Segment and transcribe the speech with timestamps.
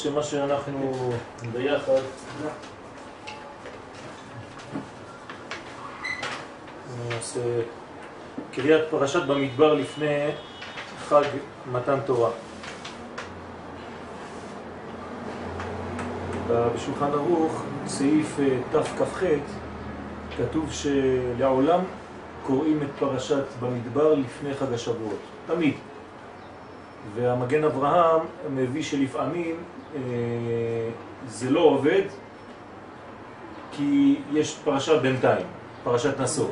[0.00, 1.12] בעזרת השם מה שאנחנו
[1.52, 2.00] ביחד
[7.08, 7.40] נעשה
[8.52, 10.30] קריאת פרשת במדבר לפני
[10.98, 11.22] חג
[11.72, 12.30] מתן תורה.
[16.48, 19.22] בשולחן ערוך, סעיף אה, תכ"ח,
[20.36, 21.80] כתוב שלעולם
[22.46, 25.74] קוראים את פרשת במדבר לפני חג השבועות, תמיד.
[27.14, 28.20] והמגן אברהם
[28.54, 29.56] מביא שלפעמים
[29.96, 30.00] אה,
[31.26, 32.02] זה לא עובד
[33.72, 35.46] כי יש פרשה בינתיים,
[35.84, 36.48] פרשת נשוא.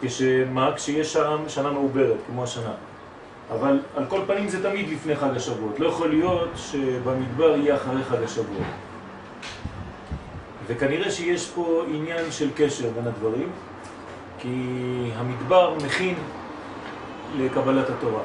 [0.00, 0.72] כשמה?
[0.76, 2.72] כשיש שם שנה מעוברת, כמו השנה.
[3.52, 5.80] אבל על כל פנים זה תמיד לפני חג השבועות.
[5.80, 8.66] לא יכול להיות שבמדבר יהיה אחרי חג השבועות.
[10.66, 13.50] וכנראה שיש פה עניין של קשר בין הדברים,
[14.38, 14.58] כי
[15.14, 16.14] המדבר מכין
[17.38, 18.22] לקבלת התורה.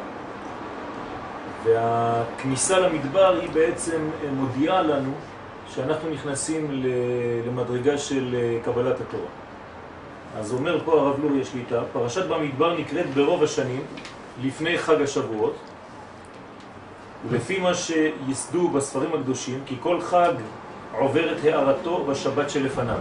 [1.64, 5.12] והכניסה למדבר היא בעצם מודיעה לנו
[5.74, 6.84] שאנחנו נכנסים
[7.48, 9.28] למדרגה של קבלת התורה.
[10.38, 13.82] אז אומר פה הרב לורי השליטה, פרשת במדבר נקראת ברוב השנים
[14.44, 15.56] לפני חג השבועות,
[17.30, 20.34] ולפי מה שיסדו בספרים הקדושים, כי כל חג
[21.00, 23.00] עובר את הערתו בשבת שלפניו.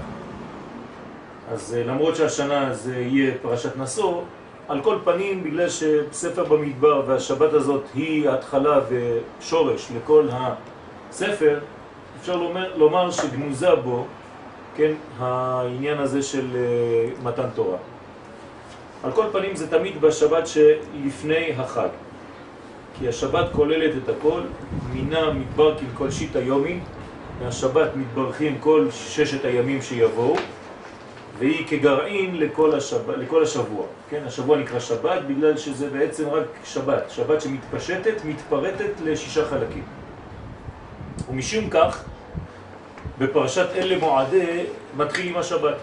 [1.52, 4.22] אז אה, למרות שהשנה זה יהיה פרשת נשוא,
[4.68, 11.58] על כל פנים, בגלל שספר במדבר והשבת הזאת היא ההתחלה ושורש לכל הספר,
[12.20, 14.06] אפשר לומר, לומר שגנוזה בו,
[14.76, 17.76] כן, העניין הזה של uh, מתן תורה.
[19.02, 21.88] על כל פנים זה תמיד בשבת שלפני החג,
[22.98, 24.40] כי השבת כוללת את הכל,
[24.92, 26.80] מינה מדבר כל שיט היומי,
[27.42, 30.36] מהשבת מתברכים כל ששת הימים שיבואו,
[31.38, 33.10] והיא כגרעין לכל, השב...
[33.10, 33.86] לכל השבוע.
[34.10, 39.84] כן, השבוע נקרא שבת בגלל שזה בעצם רק שבת, שבת שמתפשטת, מתפרטת לשישה חלקים.
[41.30, 42.04] ומשום כך,
[43.18, 44.64] בפרשת אלה מועדי
[44.96, 45.76] מתחיל עם השבת.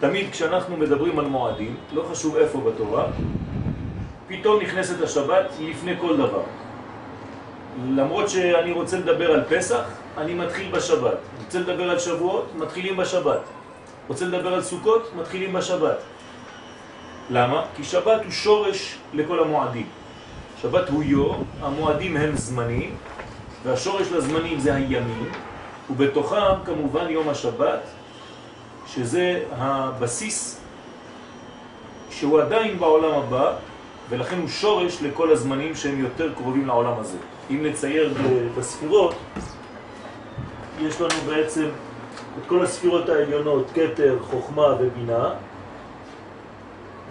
[0.00, 3.06] תמיד כשאנחנו מדברים על מועדים, לא חשוב איפה בתורה,
[4.28, 6.42] פתאום נכנסת השבת לפני כל דבר.
[7.90, 9.82] למרות שאני רוצה לדבר על פסח,
[10.18, 11.16] אני מתחיל בשבת.
[11.44, 13.40] רוצה לדבר על שבועות, מתחילים בשבת.
[14.10, 15.96] רוצה לדבר על סוכות, מתחילים בשבת.
[17.30, 17.64] למה?
[17.76, 19.86] כי שבת הוא שורש לכל המועדים.
[20.62, 22.94] שבת הוא יום, המועדים הם זמנים,
[23.64, 25.32] והשורש לזמנים זה הימים,
[25.90, 27.80] ובתוכם כמובן יום השבת,
[28.86, 30.60] שזה הבסיס
[32.10, 33.52] שהוא עדיין בעולם הבא,
[34.08, 37.18] ולכן הוא שורש לכל הזמנים שהם יותר קרובים לעולם הזה.
[37.50, 38.14] אם נצייר
[38.58, 39.14] בספירות,
[40.80, 41.68] יש לנו בעצם
[42.38, 45.30] את כל הספירות העליונות, קטר, חוכמה ובינה,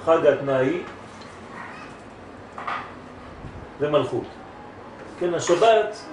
[0.05, 0.81] חג התנאי
[3.79, 4.23] ומלכות.
[5.19, 6.05] כן, השבת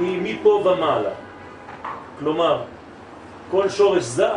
[0.00, 1.10] היא מפה ומעלה.
[2.18, 2.62] כלומר,
[3.50, 4.28] כל שורש זה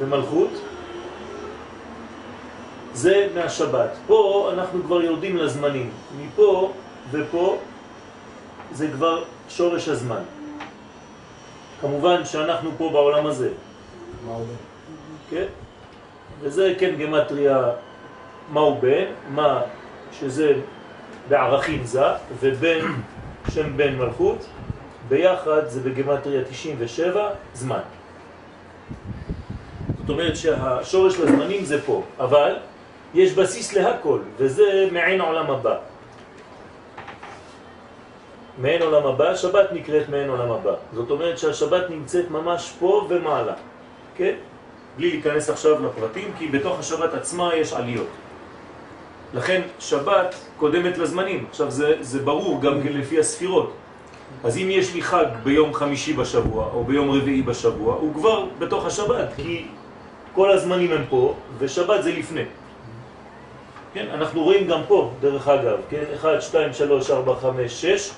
[0.00, 0.50] ומלכות
[2.92, 3.90] זה מהשבת.
[4.06, 5.90] פה אנחנו כבר יורדים לזמנים.
[6.18, 6.72] מפה
[7.10, 7.58] ופה
[8.72, 10.22] זה כבר שורש הזמן.
[11.80, 13.50] כמובן שאנחנו פה בעולם הזה.
[14.26, 14.46] מה הוא?
[15.30, 15.46] כן?
[16.40, 17.70] וזה כן גמטריה
[18.52, 19.62] מהו בן, מה
[20.12, 20.52] שזה
[21.28, 22.04] בערכים זה,
[22.40, 22.80] ובן
[23.50, 24.46] שם בן מלכות,
[25.08, 27.80] ביחד זה בגמטריה 97 זמן.
[30.00, 32.56] זאת אומרת שהשורש לזמנים זה פה, אבל
[33.14, 35.76] יש בסיס להכל, וזה מעין עולם הבא.
[38.60, 40.74] מעין עולם הבא, שבת נקראת מעין עולם הבא.
[40.92, 43.54] זאת אומרת שהשבת נמצאת ממש פה ומעלה,
[44.16, 44.34] כן?
[44.96, 48.06] בלי להיכנס עכשיו לפרטים, כי בתוך השבת עצמה יש עליות.
[49.34, 51.46] לכן שבת קודמת לזמנים.
[51.50, 53.72] עכשיו זה, זה ברור גם כן לפי הספירות.
[54.44, 58.86] אז אם יש לי חג ביום חמישי בשבוע או ביום רביעי בשבוע, הוא כבר בתוך
[58.86, 59.66] השבת, כי
[60.34, 62.44] כל הזמנים הם פה, ושבת זה לפני.
[63.94, 68.10] כן, אנחנו רואים גם פה, דרך אגב, כן, 1, 2, 3, 4, 5, 6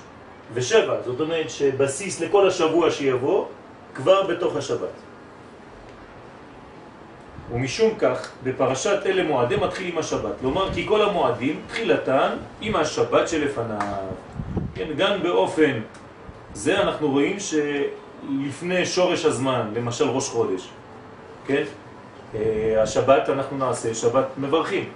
[0.53, 3.45] ו-7, זאת אומרת שבסיס לכל השבוע שיבוא,
[3.95, 5.03] כבר בתוך השבת.
[7.51, 10.31] ומשום כך, בפרשת אלה מועדי מתחיל עם השבת.
[10.39, 12.29] כלומר, כי כל המועדים, תחילתן
[12.61, 13.97] עם השבת שלפניו.
[14.75, 15.79] כן, גם באופן
[16.53, 20.69] זה אנחנו רואים שלפני שורש הזמן, למשל ראש חודש,
[21.47, 21.63] כן?
[22.35, 24.89] אה, השבת אנחנו נעשה שבת מברכים.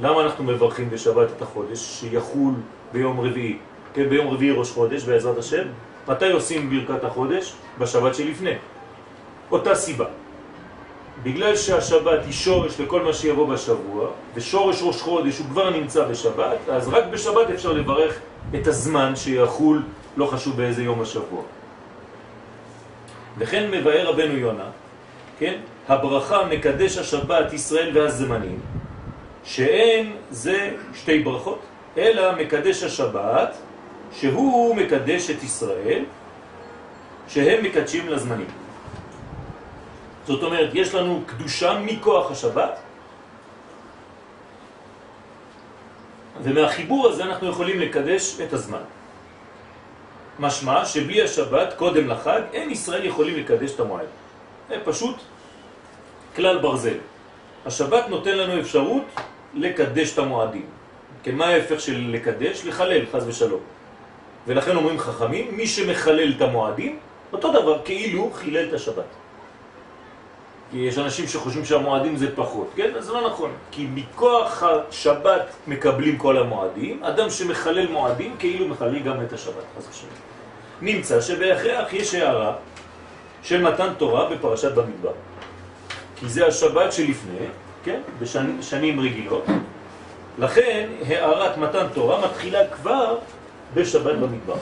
[0.00, 2.54] למה אנחנו מברכים בשבת את החודש שיחול
[2.92, 3.58] ביום רביעי?
[3.94, 5.62] כן, ביום רביעי ראש חודש בעזרת השם.
[6.08, 7.54] מתי עושים ברכת החודש?
[7.78, 8.54] בשבת שלפני.
[9.50, 10.04] אותה סיבה.
[11.22, 16.58] בגלל שהשבת היא שורש לכל מה שיבוא בשבוע, ושורש ראש חודש הוא כבר נמצא בשבת,
[16.70, 18.18] אז רק בשבת אפשר לברך
[18.54, 19.82] את הזמן שיחול
[20.16, 21.42] לא חשוב באיזה יום השבוע.
[23.38, 24.68] וכן מבאר רבנו יונה,
[25.38, 25.60] כן?
[25.88, 28.58] הברכה מקדש השבת ישראל והזמנים,
[29.44, 31.58] שאין זה שתי ברכות,
[31.98, 33.56] אלא מקדש השבת,
[34.12, 36.04] שהוא מקדש את ישראל,
[37.28, 38.50] שהם מקדשים לזמנים.
[40.26, 42.78] זאת אומרת, יש לנו קדושה מכוח השבת,
[46.42, 48.82] ומהחיבור הזה אנחנו יכולים לקדש את הזמן.
[50.38, 54.06] משמע שבלי השבת, קודם לחג, אין ישראל יכולים לקדש את המועד.
[54.68, 55.16] זה פשוט
[56.36, 56.98] כלל ברזל.
[57.66, 59.04] השבת נותן לנו אפשרות
[59.54, 60.66] לקדש את המועדים.
[61.22, 62.64] כן, מה ההפך של לקדש?
[62.64, 63.60] לחלל, חז ושלום.
[64.46, 66.98] ולכן אומרים חכמים, מי שמחלל את המועדים,
[67.32, 69.04] אותו דבר, כאילו חילל את השבת.
[70.70, 72.90] כי יש אנשים שחושבים שהמועדים זה פחות, כן?
[72.98, 73.50] אז זה לא נכון.
[73.70, 79.88] כי מכוח השבת מקבלים כל המועדים, אדם שמחלל מועדים כאילו מחלל גם את השבת, חס
[79.90, 80.12] ושלום.
[80.82, 82.52] נמצא שבהכרח יש הערה
[83.42, 85.12] של מתן תורה בפרשת במדבר.
[86.16, 87.46] כי זה השבת שלפני,
[87.84, 88.00] כן?
[88.20, 89.44] בשנים רגילות.
[90.38, 93.18] לכן הערת מתן תורה מתחילה כבר
[93.74, 94.56] בשבת במדבר.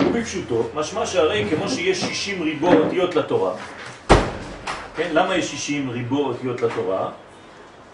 [0.00, 3.54] ובפשוטו, משמע שהרי כמו שיש 60 ריבו אותיות לתורה,
[4.96, 5.10] כן?
[5.12, 7.10] למה יש 60 ריבו אותיות לתורה?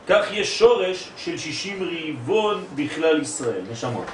[0.08, 4.06] כך יש שורש של 60 ריבון בכלל ישראל, נשמות.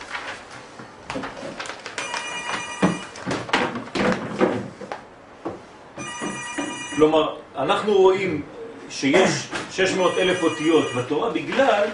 [6.97, 8.43] כלומר, אנחנו רואים
[8.91, 9.31] שיש
[9.71, 11.85] 600 אלף אותיות בתורה בגלל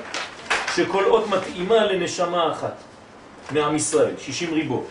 [0.75, 2.92] שכל אות מתאימה לנשמה אחת
[3.51, 4.85] מעם ישראל, 60 ריבו.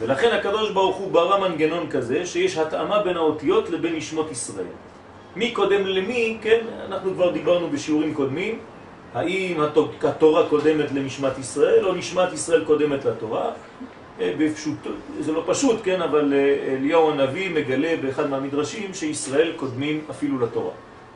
[0.00, 4.66] ולכן הקדוש ברוך הוא ברא מנגנון כזה שיש התאמה בין האותיות לבין נשמות ישראל.
[5.36, 8.58] מי קודם למי, כן, אנחנו כבר דיברנו בשיעורים קודמים,
[9.14, 9.60] האם
[10.02, 13.50] התורה קודמת לנשמת ישראל או נשמת ישראל קודמת לתורה.
[14.20, 14.78] אה, בפשוט,
[15.20, 20.72] זה לא פשוט, כן, אבל אה, אליהו הנביא מגלה באחד מהמדרשים שישראל קודמים אפילו לתורה,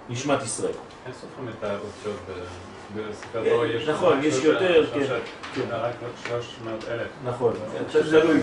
[0.09, 0.73] נשמת ישראל.
[1.07, 2.21] אין סופרים את האותיות
[3.37, 5.07] אה, יש נכון, יש יותר, כן.
[5.71, 5.95] רק
[6.29, 7.07] 300 אלף.
[7.25, 7.53] נכון,
[7.93, 8.41] תלוי.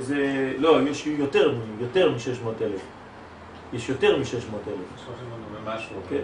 [0.00, 2.80] זה, לא, יש יותר, יותר מ-600 אלף.
[3.72, 5.06] יש יותר מ-600 אלף.
[6.10, 6.22] כן,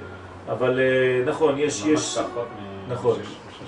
[0.49, 0.81] אבל
[1.27, 2.19] נכון, יש, יש,
[2.89, 3.19] נכון,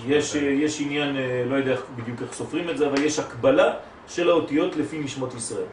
[0.07, 1.17] יש, יש עניין,
[1.49, 3.75] לא יודע בדיוק איך סופרים את זה, אבל יש הקבלה
[4.09, 5.65] של האותיות לפי נשמות ישראל.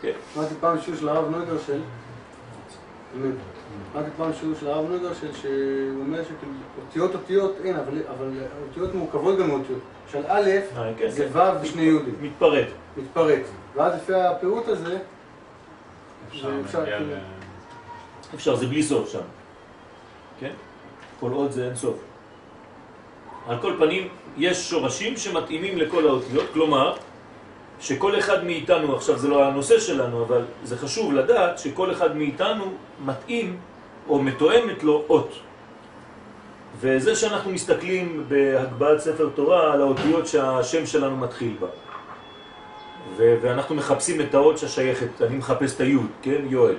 [0.00, 0.12] כן.
[0.34, 1.80] שמעתי פעם שיעור של הרב נויגרשל,
[3.92, 8.30] שמעתי פעם שיעור של הרב נויגרשל, שהוא אומר שאותיות אותיות אין, אבל, אבל
[8.68, 9.78] אותיות מורכבות גם מאותיות.
[10.12, 10.50] של א'
[10.98, 11.38] כן, זה כן.
[11.38, 12.14] ו' ושני יהודים.
[12.20, 12.66] מתפרט.
[12.96, 13.42] מתפרט.
[13.74, 14.98] ואז לפי הפירוט הזה,
[16.30, 16.48] כאילו.
[18.34, 19.20] אפשר, זה בלי סוף שם.
[20.40, 20.52] כן?
[21.20, 21.96] כל עוד זה אין סוף.
[23.48, 26.96] על כל פנים, יש שורשים שמתאימים לכל האותיות, כלומר,
[27.80, 32.64] שכל אחד מאיתנו, עכשיו זה לא הנושא שלנו, אבל זה חשוב לדעת שכל אחד מאיתנו
[33.04, 33.56] מתאים
[34.08, 35.32] או מתואמת לו אות.
[36.80, 41.66] וזה שאנחנו מסתכלים בהגבהת ספר תורה על האותיות שהשם שלנו מתחיל בה.
[43.16, 46.42] ו- ואנחנו מחפשים את האות ששייכת, אני מחפש את היוד, כן?
[46.48, 46.76] יואל.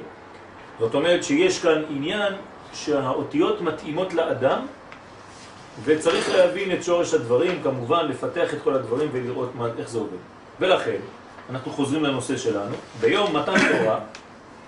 [0.79, 2.33] זאת אומרת שיש כאן עניין
[2.73, 4.65] שהאותיות מתאימות לאדם
[5.83, 10.34] וצריך להבין את שורש הדברים, כמובן לפתח את כל הדברים ולראות מה, איך זה עובד.
[10.59, 10.97] ולכן,
[11.49, 13.99] אנחנו חוזרים לנושא שלנו, ביום מתן תורה,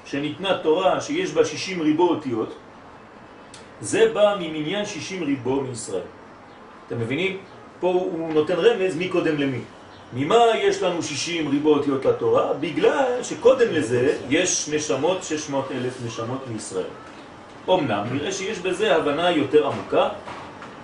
[0.06, 2.56] שניתנה תורה שיש בה 60 ריבו אותיות,
[3.82, 6.01] זה בא ממניין 60 ריבו מישראל.
[6.88, 7.38] אתם מבינים?
[7.79, 9.62] פה הוא נותן רמז מי קודם למי.
[10.13, 12.53] ממה יש לנו 60 ריבו אותיות לתורה?
[12.53, 16.91] בגלל שקודם לזה יש נשמות, 600 אלף נשמות מישראל.
[17.70, 20.10] אמנם נראה שיש בזה הבנה יותר עמוקה,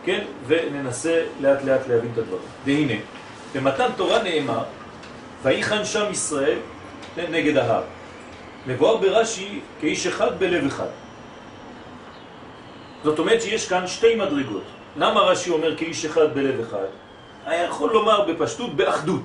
[0.06, 0.24] כן?
[0.48, 2.44] וננסה לאט לאט להבין את הדברים.
[2.66, 2.94] והנה,
[3.56, 4.64] במתן תורה נאמר,
[5.44, 6.58] ויחן שם ישראל
[7.18, 7.84] נגד ההר.
[8.68, 10.88] מבואר ברש"י כאיש אחד בלב אחד.
[13.04, 14.64] זאת אומרת שיש כאן שתי מדרגות.
[14.98, 16.86] למה רש"י אומר כאיש אחד בלב אחד?
[17.46, 19.24] היה יכול לומר בפשטות באחדות.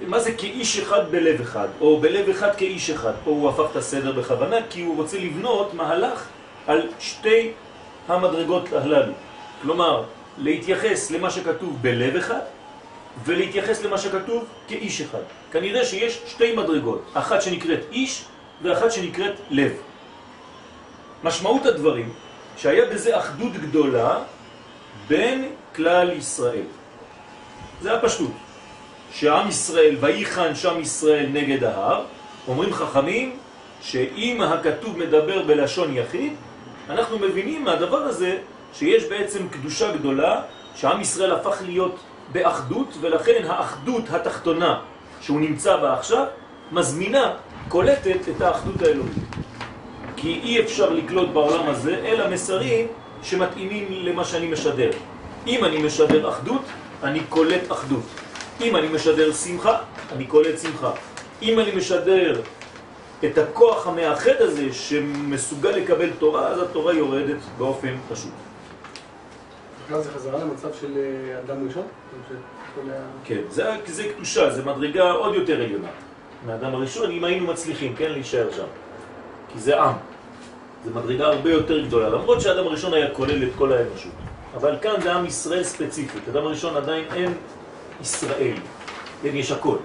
[0.00, 3.12] מה זה כאיש אחד בלב אחד, או בלב אחד כאיש אחד?
[3.24, 6.26] פה הוא הפך את הסדר בכוונה, כי הוא רוצה לבנות מהלך
[6.66, 7.52] על שתי
[8.08, 9.12] המדרגות הללו.
[9.62, 10.04] כלומר,
[10.38, 12.40] להתייחס למה שכתוב בלב אחד,
[13.24, 15.22] ולהתייחס למה שכתוב כאיש אחד.
[15.52, 18.24] כנראה שיש שתי מדרגות, אחת שנקראת איש
[18.62, 19.72] ואחת שנקראת לב.
[21.24, 22.12] משמעות הדברים
[22.56, 24.18] שהיה בזה אחדות גדולה
[25.08, 26.66] בין כלל ישראל.
[27.82, 28.30] זה הפשטות.
[29.12, 32.04] שעם ישראל, ויחן שם ישראל נגד ההר,
[32.48, 33.36] אומרים חכמים
[33.82, 36.32] שאם הכתוב מדבר בלשון יחיד,
[36.90, 38.38] אנחנו מבינים מהדבר הזה
[38.74, 40.42] שיש בעצם קדושה גדולה,
[40.76, 41.96] שעם ישראל הפך להיות
[42.32, 44.80] באחדות, ולכן האחדות התחתונה
[45.20, 46.26] שהוא נמצא בה עכשיו,
[46.72, 47.32] מזמינה,
[47.68, 49.12] קולטת את האחדות האלוהית.
[50.16, 52.86] כי אי אפשר לקלוט בעולם הזה אלא מסרים
[53.22, 54.90] שמתאימים למה שאני משדר.
[55.46, 56.62] אם אני משדר אחדות,
[57.02, 58.04] אני קולט אחדות.
[58.60, 59.78] אם אני משדר שמחה,
[60.12, 60.90] אני קולט שמחה.
[61.42, 62.40] אם אני משדר
[63.24, 68.32] את הכוח המאחד הזה שמסוגל לקבל תורה, אז התורה יורדת באופן פשוט.
[70.14, 70.38] חזרה
[72.90, 75.88] אה, כן, זה, זה קדושה, זה מדרגה עוד יותר עליונה.
[76.46, 78.66] מהאדם הראשון, אם היינו מצליחים, כן, להישאר שם.
[79.52, 79.94] כי זה עם.
[80.84, 84.12] זה מדרגה הרבה יותר גדולה, למרות שהאדם הראשון היה כולל את כל האנושות.
[84.54, 86.28] אבל כאן זה עם ישראל ספציפית.
[86.28, 87.34] אדם הראשון עדיין אין
[88.00, 88.56] ישראל.
[89.22, 89.76] כן, יש הכל.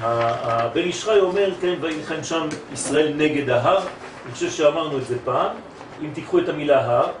[0.00, 3.78] הבן ישחי אומר, כן, וילחם שם ישראל נגד ההר.
[4.24, 5.56] אני חושב שאמרנו את זה פעם.
[6.02, 7.12] אם תיקחו את המילה הר,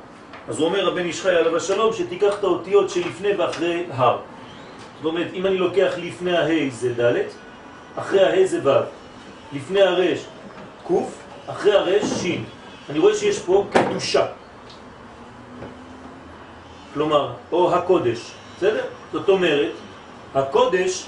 [0.48, 4.18] אז הוא אומר הבן ישחי עליו השלום שתיקח את האותיות שלפני ואחרי הר.
[4.96, 7.22] זאת אומרת, אם אני לוקח לפני ההי זה ד',
[7.96, 8.80] אחרי ההי זה ו',
[9.52, 10.24] לפני הרש
[10.88, 10.92] ק',
[11.46, 12.26] אחרי הרש ש'.
[12.90, 14.26] אני רואה שיש פה קדושה.
[16.94, 18.84] כלומר, או הקודש, בסדר?
[19.12, 19.72] זאת אומרת,
[20.34, 21.06] הקודש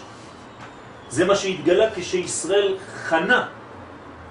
[1.09, 2.77] זה מה שהתגלה כשישראל
[3.09, 3.47] חנה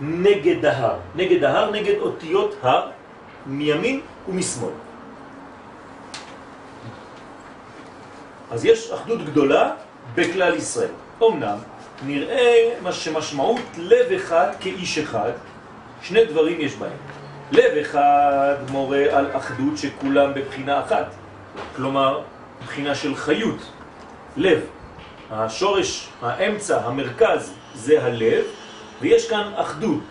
[0.01, 0.95] נגד ההר.
[1.15, 2.87] נגד ההר, נגד אותיות הר,
[3.45, 4.86] מימין ומשמאל.
[8.51, 9.71] אז יש אחדות גדולה
[10.15, 10.89] בכלל ישראל.
[11.23, 11.57] אמנם
[12.05, 15.31] נראה מה שמשמעות לב אחד כאיש אחד,
[16.01, 16.97] שני דברים יש בהם.
[17.51, 21.05] לב אחד מורה על אחדות שכולם בבחינה אחת,
[21.75, 22.21] כלומר
[22.65, 23.71] בחינה של חיות,
[24.37, 24.59] לב.
[25.31, 28.43] השורש, האמצע, המרכז זה הלב,
[29.01, 30.03] ויש כאן אחדות.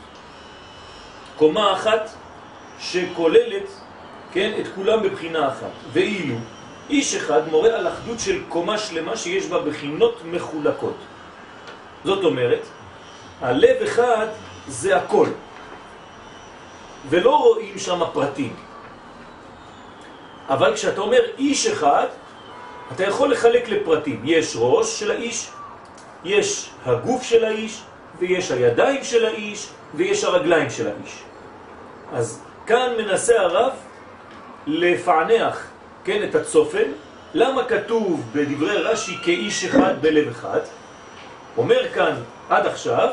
[1.36, 2.10] קומה אחת
[2.78, 3.68] שכוללת,
[4.32, 5.70] כן, את כולם בבחינה אחת.
[5.92, 6.34] ואילו
[6.90, 10.96] איש אחד מורה על אחדות של קומה שלמה שיש בה בחינות מחולקות.
[12.04, 12.62] זאת אומרת,
[13.40, 14.26] הלב אחד
[14.66, 15.28] זה הכל,
[17.08, 18.56] ולא רואים שם פרטים.
[20.48, 22.06] אבל כשאתה אומר איש אחד,
[22.92, 24.22] אתה יכול לחלק לפרטים.
[24.24, 25.50] יש ראש של האיש,
[26.24, 27.82] יש הגוף של האיש,
[28.18, 31.22] ויש הידיים של האיש, ויש הרגליים של האיש.
[32.12, 33.72] אז כאן מנסה הרב
[34.66, 35.66] לפענח,
[36.06, 36.88] כן, את הצופן.
[37.34, 40.60] למה כתוב בדברי רש"י כאיש אחד בלב אחד?
[41.56, 42.14] אומר כאן
[42.48, 43.08] עד עכשיו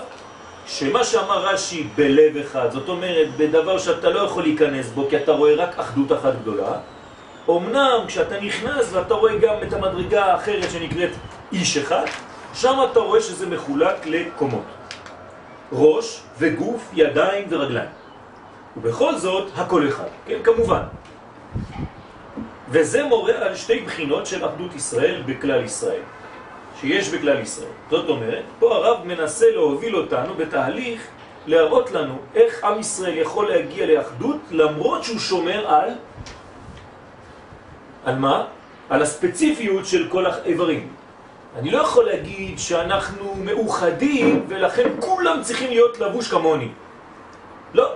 [0.67, 5.31] שמה שאמר רש"י בלב אחד, זאת אומרת בדבר שאתה לא יכול להיכנס בו כי אתה
[5.31, 6.71] רואה רק אחדות אחת גדולה,
[7.50, 11.12] אמנם כשאתה נכנס ואתה רואה גם את המדרגה האחרת שנקראת
[11.51, 12.05] איש אחד,
[12.53, 14.65] שם אתה רואה שזה מחולק לקומות.
[15.71, 17.89] ראש וגוף, ידיים ורגליים.
[18.77, 20.83] ובכל זאת, הכל אחד, כן, כמובן.
[22.73, 26.01] וזה מורה על שתי בחינות של אחדות ישראל בכלל ישראל,
[26.81, 27.69] שיש בכלל ישראל.
[27.89, 31.07] זאת אומרת, פה הרב מנסה להוביל אותנו בתהליך
[31.47, 35.89] להראות לנו איך עם ישראל יכול להגיע לאחדות למרות שהוא שומר על
[38.05, 38.45] על מה?
[38.89, 40.89] על הספציפיות של כל האיברים.
[41.59, 46.67] אני לא יכול להגיד שאנחנו מאוחדים ולכן כולם צריכים להיות לבוש כמוני.
[47.73, 47.91] לא.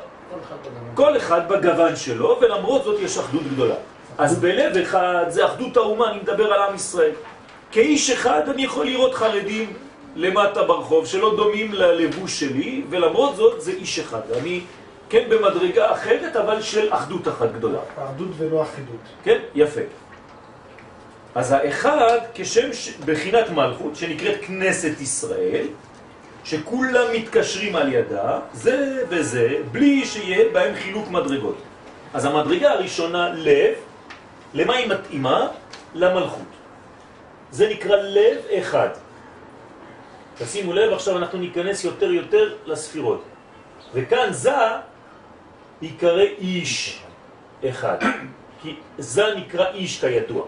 [0.94, 3.76] כל אחד בגוון שלו, ולמרות זאת יש אחדות גדולה.
[4.18, 7.12] אז בלב אחד זה אחדות האומה, אני מדבר על עם ישראל.
[7.72, 9.74] כאיש אחד אני יכול לראות חרדים
[10.16, 14.22] למטה ברחוב שלא דומים ללבוש שלי, ולמרות זאת זה איש אחד.
[14.42, 14.62] אני
[15.10, 17.80] כן במדרגה אחרת, אבל של אחדות אחת גדולה.
[18.06, 19.00] אחדות ולא אחידות.
[19.24, 19.38] כן?
[19.56, 19.82] יפה.
[21.36, 22.90] אז האחד כשם ש...
[23.06, 25.66] בחינת מלכות שנקראת כנסת ישראל,
[26.44, 31.58] שכולם מתקשרים על ידה, זה וזה, בלי שיהיה בהם חילוק מדרגות.
[32.14, 33.74] אז המדרגה הראשונה, לב,
[34.54, 35.48] למה היא מתאימה?
[35.96, 36.52] למלכות.
[37.52, 38.90] זה נקרא לב אחד.
[40.38, 43.24] תשימו לב, עכשיו אנחנו ניכנס יותר יותר לספירות.
[43.94, 44.52] וכאן זה
[45.82, 47.02] יקרא איש
[47.70, 47.98] אחד.
[48.62, 50.46] כי זה נקרא איש כידוע.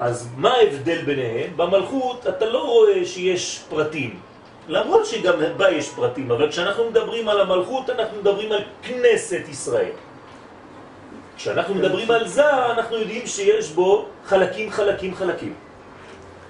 [0.00, 1.56] אז מה ההבדל ביניהם?
[1.56, 4.20] במלכות אתה לא רואה שיש פרטים,
[4.68, 9.92] למרות שגם בה יש פרטים, אבל כשאנחנו מדברים על המלכות אנחנו מדברים על כנסת ישראל.
[11.36, 15.54] כשאנחנו מדברים על זה אנחנו יודעים שיש בו חלקים חלקים חלקים.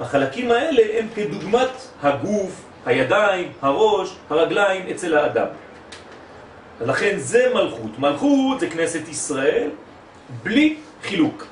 [0.00, 1.71] החלקים האלה הם כדוגמת
[2.03, 5.47] הגוף, הידיים, הראש, הרגליים אצל האדם.
[6.81, 7.99] לכן זה מלכות.
[7.99, 9.71] מלכות זה כנסת ישראל
[10.43, 11.47] בלי חילוק.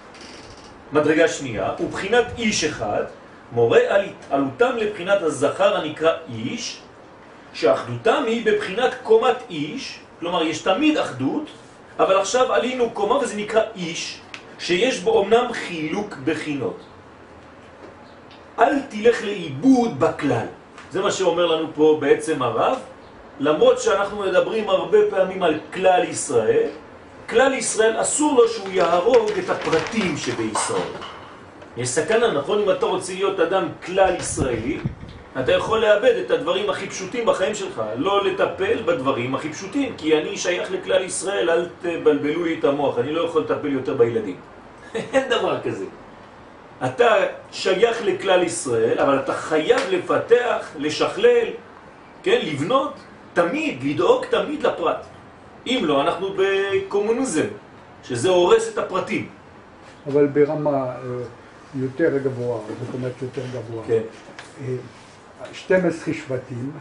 [0.92, 3.04] מדרגה שנייה, ובחינת איש אחד,
[3.52, 6.80] מורה על התעלותם לבחינת הזכר הנקרא איש,
[7.54, 11.50] שאחדותם היא בבחינת קומת איש, כלומר יש תמיד אחדות,
[11.98, 14.20] אבל עכשיו עלינו קומה וזה נקרא איש,
[14.58, 16.80] שיש בו אמנם חילוק בחינות.
[18.58, 20.46] אל תלך לאיבוד בכלל.
[20.90, 22.78] זה מה שאומר לנו פה בעצם הרב,
[23.40, 26.68] למרות שאנחנו מדברים הרבה פעמים על כלל ישראל,
[27.28, 30.92] כלל ישראל אסור לו שהוא יהרוג את הפרטים שבישראל.
[31.76, 32.62] יש סכנה, נכון?
[32.62, 34.78] אם אתה רוצה להיות אדם כלל ישראלי,
[35.40, 40.18] אתה יכול לאבד את הדברים הכי פשוטים בחיים שלך, לא לטפל בדברים הכי פשוטים, כי
[40.18, 44.36] אני שייך לכלל ישראל, אל תבלבלו לי את המוח, אני לא יכול לטפל יותר בילדים.
[45.14, 45.84] אין דבר כזה.
[46.84, 47.14] אתה
[47.52, 51.48] שייך לכלל ישראל, אבל אתה חייב לפתח, לשכלל,
[52.22, 52.94] כן, לבנות,
[53.32, 55.06] תמיד, לדאוג תמיד לפרט.
[55.66, 57.46] אם לא, אנחנו בקומוניזם,
[58.04, 59.28] שזה הורס את הפרטים.
[60.06, 60.94] אבל ברמה אה,
[61.74, 63.86] יותר גבוהה, זאת אומרת יותר גבוהה.
[63.86, 64.02] כן.
[65.48, 66.72] אה, 12 שבטים,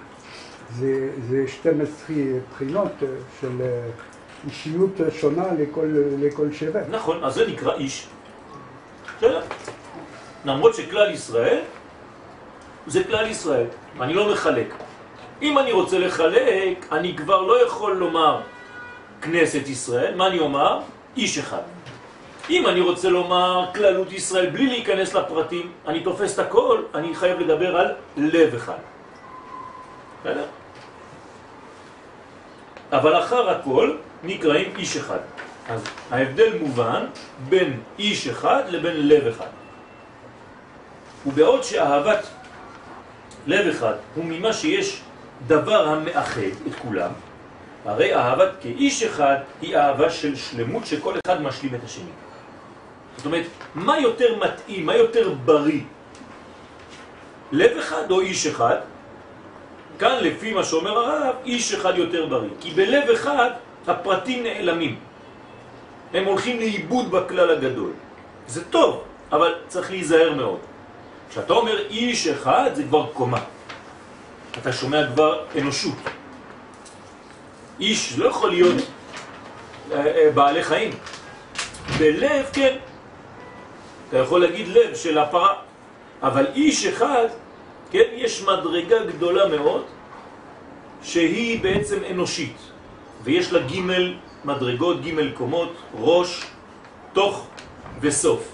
[0.80, 2.16] זה, זה 12
[2.52, 2.92] בחינות
[3.42, 3.62] של
[4.48, 5.88] אישיות שונה לכל,
[6.20, 6.84] לכל שבט.
[6.90, 8.08] נכון, אז זה נקרא איש.
[9.18, 9.42] בסדר.
[10.46, 11.60] למרות שכלל ישראל
[12.88, 13.66] זה כלל ישראל,
[14.02, 14.74] אני לא מחלק.
[15.42, 18.42] אם אני רוצה לחלק, אני כבר לא יכול לומר
[19.22, 20.80] כנסת ישראל, מה אני אומר?
[21.18, 21.62] איש אחד.
[22.50, 27.40] אם אני רוצה לומר כללות ישראל בלי להיכנס לפרטים, אני תופס את הכל, אני חייב
[27.40, 28.78] לדבר על לב אחד.
[30.22, 30.46] בסדר?
[32.92, 35.20] אבל אחר הכל נקראים איש אחד.
[35.70, 37.06] אז ההבדל מובן
[37.50, 39.50] בין איש אחד לבין לב אחד.
[41.26, 42.28] ובעוד שאהבת
[43.48, 45.02] לב אחד הוא ממה שיש
[45.48, 47.12] דבר המאחד את כולם,
[47.86, 52.12] הרי אהבת כאיש אחד היא אהבה של שלמות שכל אחד משלים את השני.
[53.22, 55.82] זאת אומרת, מה יותר מתאים, מה יותר בריא?
[57.52, 58.76] לב אחד או איש אחד?
[60.00, 62.50] כאן לפי מה שאומר הרב, איש אחד יותר בריא.
[62.60, 63.50] כי בלב אחד
[63.88, 64.96] הפרטים נעלמים.
[66.14, 67.92] הם הולכים לאיבוד בכלל הגדול.
[68.48, 70.60] זה טוב, אבל צריך להיזהר מאוד.
[71.30, 73.42] כשאתה אומר איש אחד זה כבר קומה.
[74.62, 75.98] אתה שומע כבר אנושות.
[77.80, 78.82] איש לא יכול להיות
[79.92, 80.92] אה, אה, בעלי חיים.
[81.98, 82.90] בלב, כן.
[84.12, 85.54] אתה יכול להגיד לב של הפרה.
[86.24, 87.28] אבל איש אחד,
[87.92, 89.86] כן, יש מדרגה גדולה מאוד,
[91.04, 92.58] שהיא בעצם אנושית.
[93.24, 93.80] ויש לה ג'
[94.46, 96.44] מדרגות, ג' קומות, ראש,
[97.14, 97.48] תוך
[98.02, 98.52] וסוף.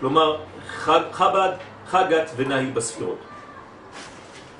[0.00, 0.36] כלומר,
[0.68, 1.52] חג, חב"ד,
[1.88, 3.18] חגת ונהי בספירות.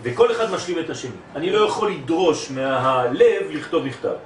[0.03, 1.21] וכל אחד משלים את השני.
[1.37, 4.17] אני לא יכול לדרוש מהלב לכתוב מכתב.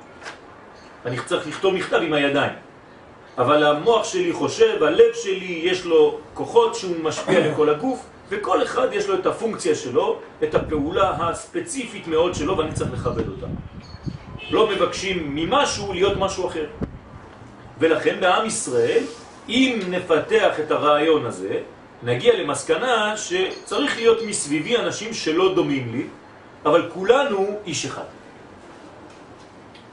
[1.06, 2.65] אני צריך לכתוב מכתב עם הידיים.
[3.38, 8.88] אבל המוח שלי חושב, הלב שלי יש לו כוחות שהוא משפיע לכל הגוף, וכל אחד
[8.92, 13.46] יש לו את הפונקציה שלו, את הפעולה הספציפית מאוד שלו, ואני צריך לכבד אותה.
[14.50, 16.66] לא מבקשים ממשהו להיות משהו אחר.
[17.78, 19.02] ולכן בעם ישראל,
[19.48, 21.60] אם נפתח את הרעיון הזה,
[22.02, 26.06] נגיע למסקנה שצריך להיות מסביבי אנשים שלא דומים לי,
[26.64, 28.08] אבל כולנו איש אחד.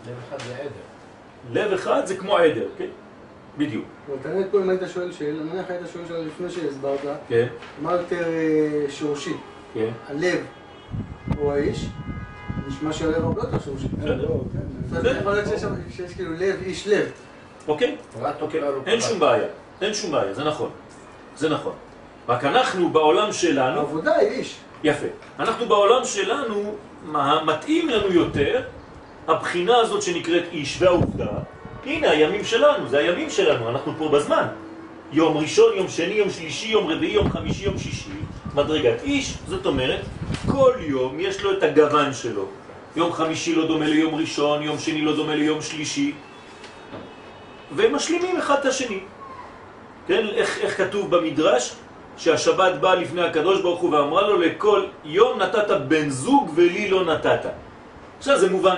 [0.08, 0.84] לב אחד זה עדר.
[1.52, 2.88] לב אחד זה כמו עדר, כן?
[3.58, 3.86] בדיוק.
[4.08, 7.48] אבל תראה פה אם היית שואל שאלה, נניח היית שואל שאלה לפני שהסברת, כן,
[7.82, 9.34] מה יותר אה, שורשי,
[9.74, 9.89] כן.
[10.08, 10.39] הלב
[11.39, 11.86] או האיש?
[12.68, 13.88] נשמע שהלב הרבה יותר שורשי.
[13.88, 14.22] בסדר.
[14.30, 14.98] לא, כן.
[14.98, 15.48] אומרת, יכול להיות
[15.92, 17.12] שיש כאילו לב, איש לב.
[17.68, 17.96] אוקיי?
[18.42, 18.62] אוקיי.
[18.86, 19.02] אין.
[19.02, 19.48] שום בעיה.
[19.82, 20.70] אין שום בעיה, זה נכון.
[21.38, 21.74] זה נכון.
[22.28, 24.58] רק אנחנו בעולם שלנו, העבודה היא איש.
[24.84, 25.08] יפה,
[25.39, 26.76] אנחנו בעולם שלנו,
[27.46, 28.62] מתאים לנו יותר
[29.28, 31.32] הבחינה הזאת שנקראת איש והעובדה,
[31.86, 34.48] הנה הימים שלנו, זה הימים שלנו, אנחנו פה בזמן.
[35.12, 38.10] יום ראשון, יום שני, יום שלישי, יום רביעי, יום חמישי, יום שישי,
[38.56, 40.00] מדרגת איש, זאת אומרת,
[40.52, 42.46] כל יום יש לו את הגוון שלו.
[42.96, 46.13] יום חמישי לא דומה ליום ראשון, יום שני לא דומה ליום שלישי,
[47.76, 49.00] ומשלימים אחד את השני.
[50.08, 51.76] כן, איך, איך כתוב במדרש?
[52.17, 57.06] שהשבת באה לפני הקדוש ברוך הוא ואמרה לו לכל יום נתת בן זוג ולי לא
[57.06, 57.39] נתת.
[58.17, 58.76] עכשיו זה מובן,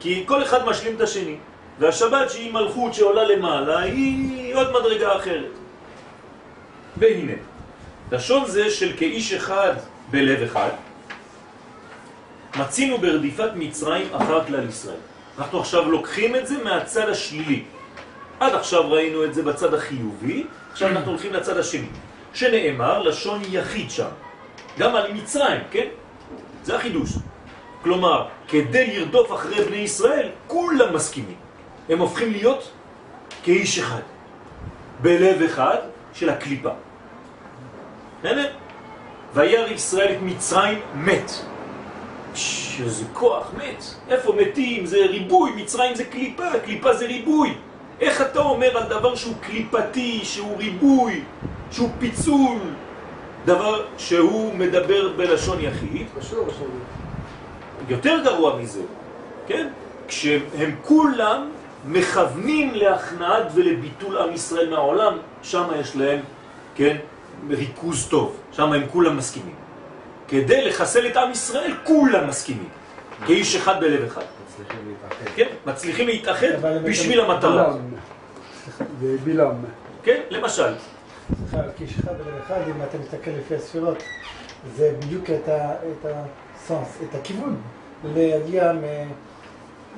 [0.00, 1.36] כי כל אחד משלים את השני,
[1.78, 5.52] והשבת שהיא מלכות שעולה למעלה היא עוד מדרגה אחרת.
[6.96, 7.32] והנה,
[8.12, 9.72] לשון זה של כאיש אחד
[10.10, 10.70] בלב אחד,
[12.56, 15.00] מצינו ברדיפת מצרים אחר כלל ישראל.
[15.38, 17.64] אנחנו עכשיו לוקחים את זה מהצד השלילי.
[18.40, 21.86] עד עכשיו ראינו את זה בצד החיובי, עכשיו אנחנו הולכים לצד השני,
[22.34, 24.08] שנאמר לשון יחיד שם,
[24.78, 25.86] גם על מצרים, כן?
[26.62, 27.10] זה החידוש.
[27.82, 31.45] כלומר, כדי לרדוף אחרי בני ישראל, כולם מסכימים.
[31.88, 32.70] הם הופכים להיות
[33.42, 34.00] כאיש אחד,
[35.02, 35.76] בלב אחד
[36.14, 36.70] של הקליפה.
[38.24, 38.42] הנה,
[39.34, 41.30] וירא ישראל את מצרים מת.
[42.34, 43.84] ש- איזה כוח, מת.
[44.08, 44.86] איפה מתים?
[44.86, 47.54] זה ריבוי, מצרים זה קליפה, קליפה זה ריבוי.
[48.00, 51.20] איך אתה אומר על דבר שהוא קליפתי, שהוא ריבוי,
[51.70, 52.58] שהוא פיצול,
[53.44, 56.06] דבר שהוא מדבר בלשון יחיד.
[57.88, 58.82] יותר גרוע מזה,
[59.46, 59.68] כן?
[60.08, 61.50] כשהם כולם
[61.86, 66.20] מכוונים להכנעת ולביטול עם ישראל מהעולם, שם יש להם,
[66.74, 66.96] כן,
[67.50, 69.54] ריכוז טוב, שם הם כולם מסכימים.
[70.28, 72.68] כדי לחסל את עם ישראל, כולם מסכימים,
[73.26, 74.22] כאיש אחד בלב אחד.
[74.46, 75.30] מצליחים להתאחד.
[75.36, 76.46] כן, מצליחים להתאחד
[76.84, 77.72] בשביל המטרה.
[79.24, 79.54] בלעם.
[80.02, 80.74] כן, למשל.
[81.50, 84.02] סליחה, כי יש אחד ולב אחד, אם אתה מסתכל לפי הספירות,
[84.76, 85.48] זה בדיוק את
[86.04, 87.56] הסנס, את הכיוון,
[88.14, 89.12] להגיע מ-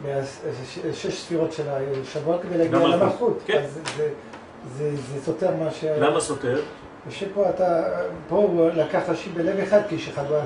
[0.05, 1.63] מהשש ספירות של
[2.03, 3.39] השבוע כדי להגיע למלכות.
[3.47, 3.63] כן.
[3.65, 4.09] אז זה-
[4.79, 5.85] זה זה סותר מה ש...
[6.01, 6.61] למה סותר?
[7.11, 7.83] שפה אתה,
[8.29, 9.99] פה הוא לקח רש"י בלב אחד, הוא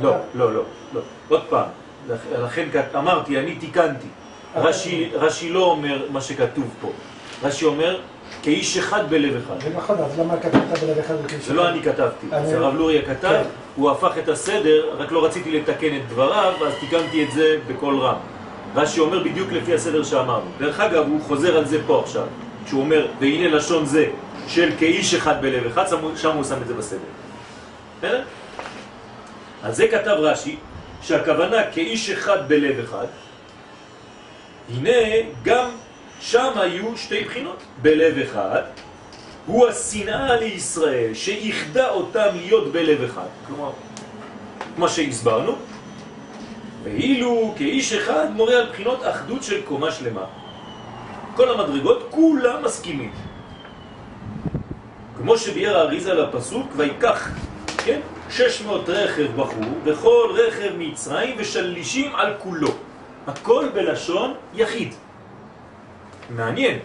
[0.03, 0.11] לא.
[0.35, 0.62] לא, לא,
[0.95, 1.01] לא.
[1.29, 1.65] עוד פעם,
[2.09, 4.07] לכ- לכן אמרתי, אני תיקנתי.
[4.57, 6.88] רש"י רש"י לא אומר מה שכתוב פה.
[7.43, 8.01] רש"י אומר,
[8.43, 9.55] כאיש אחד בלב אחד.
[9.62, 11.49] זה נכון, אז למה כתבת בלב אחד וכאיש אחד?
[11.49, 13.43] זה לא אני כתבתי, זה הרב לוריה כתב, כן.
[13.77, 17.99] הוא הפך את הסדר, רק לא רציתי לתקן את דבריו, אז תיקנתי את זה בקול
[17.99, 18.17] רם.
[18.74, 20.50] רש"י אומר בדיוק לפי הסדר שאמרנו.
[20.58, 22.26] דרך אגב, הוא חוזר על זה פה עכשיו,
[22.66, 24.06] כשהוא אומר, והנה לשון זה,
[24.48, 25.98] של כאיש אחד בלב אחד, שם-
[26.35, 26.98] הוא שם את זה בסדר.
[27.98, 28.22] בסדר?
[29.62, 30.56] אז זה כתב רש"י,
[31.02, 33.06] שהכוונה כאיש אחד בלב אחד,
[34.74, 34.90] הנה
[35.42, 35.68] גם
[36.20, 37.62] שם היו שתי בחינות.
[37.82, 38.62] בלב אחד,
[39.46, 43.26] הוא השנאה לישראל שאיחדה אותם להיות בלב אחד.
[43.46, 43.70] כלומר,
[44.76, 45.52] כמו שהסברנו,
[46.85, 50.25] ואילו כאיש אחד מורה על בחינות אחדות של קומה שלמה.
[51.37, 53.12] כל המדרגות כולם מסכימים.
[55.16, 57.31] כמו שביאר האריזה לפסוק, ויקח,
[57.85, 62.68] כן, 600 רכב בחור, וכל רכב מצרים ושלישים על כולו.
[63.27, 64.95] הכל בלשון יחיד.
[66.31, 66.79] מעניין,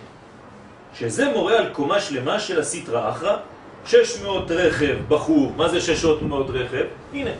[0.93, 3.37] שזה מורה על קומה שלמה של הסטרא אחרא,
[3.85, 6.85] 600 רכב בחור, מה זה 600 רכב?
[7.13, 7.31] הנה,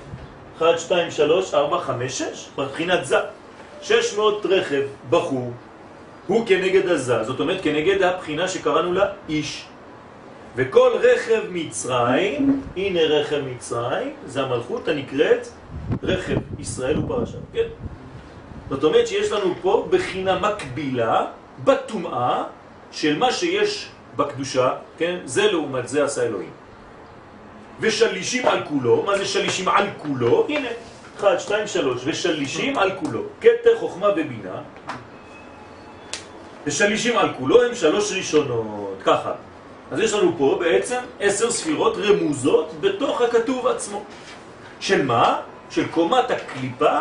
[0.58, 3.18] 1, 2, 3, 4, 5, 6, מבחינת זה.
[3.82, 5.52] 600 רכב בחור,
[6.28, 9.66] הוא כנגד הזה, זאת אומרת כנגד הבחינה שקראנו לה איש.
[10.56, 15.48] וכל רכב מצרים, הנה רכב מצרים, זה המלכות הנקראת
[16.04, 17.68] רכב ישראל ופרשה, כן?
[18.70, 21.26] זאת אומרת שיש לנו פה בחינה מקבילה
[21.64, 22.44] בטומאה
[22.92, 25.20] של מה שיש בקדושה, כן?
[25.26, 26.52] זה לעומת זה עשה אלוהים.
[27.80, 30.46] ושלישים על כולו, מה זה שלישים על כולו?
[30.50, 30.68] הנה,
[31.20, 34.62] 1, 2, 3, ושלישים על כולו, כתר חוכמה ובינה.
[36.66, 39.32] ושלישים על כולו הם שלוש ראשונות, ככה.
[39.92, 44.04] אז יש לנו פה בעצם עשר ספירות רמוזות בתוך הכתוב עצמו.
[44.80, 45.40] של מה?
[45.70, 47.00] של קומת הקליפה,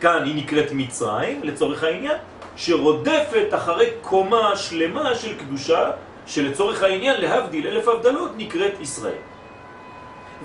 [0.00, 2.16] כאן היא נקראת מצרים לצורך העניין,
[2.56, 5.90] שרודפת אחרי קומה שלמה של קדושה,
[6.26, 9.27] שלצורך העניין להבדיל אלף הבדלות נקראת ישראל.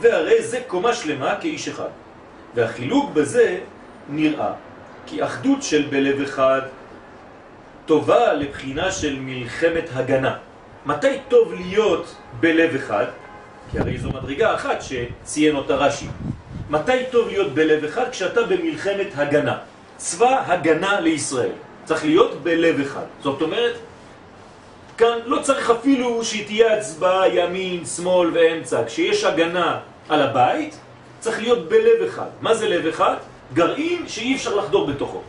[0.01, 1.89] והרי זה קומה שלמה כאיש אחד.
[2.55, 3.59] והחילוק בזה
[4.09, 4.51] נראה
[5.05, 6.61] כי אחדות של בלב אחד
[7.85, 10.37] טובה לבחינה של מלחמת הגנה.
[10.85, 13.05] מתי טוב להיות בלב אחד?
[13.71, 16.07] כי הרי זו מדרגה אחת שציין אותה רש"י.
[16.69, 18.09] מתי טוב להיות בלב אחד?
[18.11, 19.57] כשאתה במלחמת הגנה.
[19.97, 21.51] צבא הגנה לישראל.
[21.85, 23.05] צריך להיות בלב אחד.
[23.21, 23.75] זאת אומרת,
[24.97, 28.85] כאן לא צריך אפילו שתהיה הצבעה ימין, שמאל ואמצע.
[28.85, 29.79] כשיש הגנה
[30.09, 30.79] על הבית,
[31.19, 32.29] צריך להיות בלב אחד.
[32.41, 33.15] מה זה לב אחד?
[33.53, 35.21] גרעין שאי אפשר לחדור בתוכו.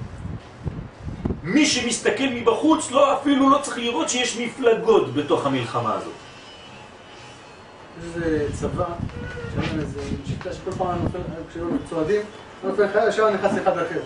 [1.43, 6.13] מי שמסתכל מבחוץ לא אפילו לא צריך לראות שיש מפלגות בתוך המלחמה הזאת.
[8.05, 8.85] איזה צבא,
[9.55, 11.19] שאין איזה שיטה שכל פעם נופל,
[11.51, 12.21] כשהם צועדים,
[12.65, 14.01] לא נופל חייל, ישר נכנס אחד אחר.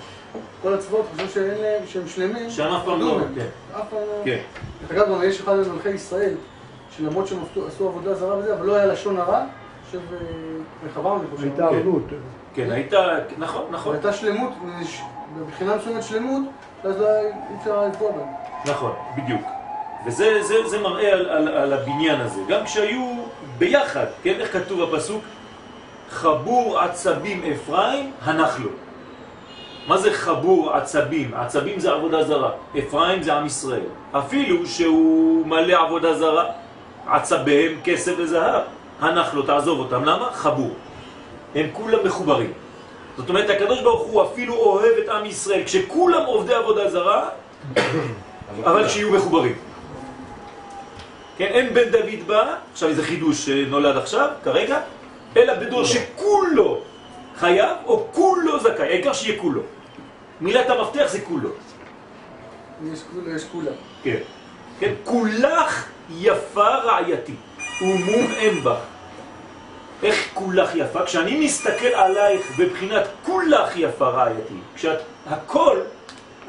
[0.63, 3.19] כל הצבאות חושבים שאין להם, שהם שלמים, שהם אף פעם לא.
[3.35, 3.47] כן.
[3.77, 4.25] אף פעם לא.
[4.25, 4.39] כן.
[4.83, 6.35] דרך אגב, גם יש אחד ממלכי ישראל,
[6.97, 7.39] שלמרות שהם
[7.69, 9.45] עשו- עבודה זרה וזה, אבל לא היה לשון הרע,
[9.87, 10.01] עכשיו
[10.87, 11.43] רחבעם, אני חושב.
[11.43, 12.03] הייתה ערבות.
[12.55, 12.99] כן, הייתה,
[13.39, 14.53] נכון, נכון, הייתה שלמות,
[15.47, 16.43] מבחינה מסוימת שלמות,
[16.85, 18.27] אז לא היה- אי אפשר לפגוע בהם.
[18.67, 19.43] נכון, בדיוק.
[20.07, 22.41] וזה זה, זה מראה על, על, על הבניין הזה.
[22.49, 23.23] גם כשהיו
[23.59, 25.25] ביחד, כן, איך כתוב בפסוק?
[26.11, 28.71] חבור עצבים אפרים, הנח לו.
[29.89, 31.35] מה זה חבור עצבים?
[31.35, 32.51] עצבים זה עבודה זרה.
[32.79, 33.89] אפרים זה עם ישראל.
[34.13, 36.45] אפילו שהוא מלא עבודה זרה,
[37.07, 38.63] עצביהם כסף וזהב,
[39.01, 40.05] הנח לו, תעזוב אותם.
[40.05, 40.29] למה?
[40.33, 40.71] חבור.
[41.55, 42.53] הם כולם מחוברים.
[43.17, 45.63] זאת אומרת, הקדוש ברוך הוא אפילו אוהב את עם ישראל.
[45.65, 47.29] כשכולם עובדי עבודה זרה,
[48.65, 49.55] אבל שיהיו מחוברים.
[51.37, 54.81] כן, אין בן דוד בא, עכשיו איזה חידוש שנולד עכשיו, כרגע,
[55.37, 56.79] אלא בדור שכולו
[57.37, 59.61] חייב או כולו זכאי, העיקר שיהיה כולו.
[60.41, 61.51] מילת המפתח זה כולו.
[62.93, 63.71] יש כולה, יש כולה.
[64.03, 64.19] כן.
[64.81, 67.35] כן, כולך יפה רעייתי,
[67.83, 68.81] ומום אין בה.
[70.03, 71.05] איך כולך יפה?
[71.05, 75.81] כשאני מסתכל עלייך בבחינת כולך יפה רעייתי, כשאת הכל,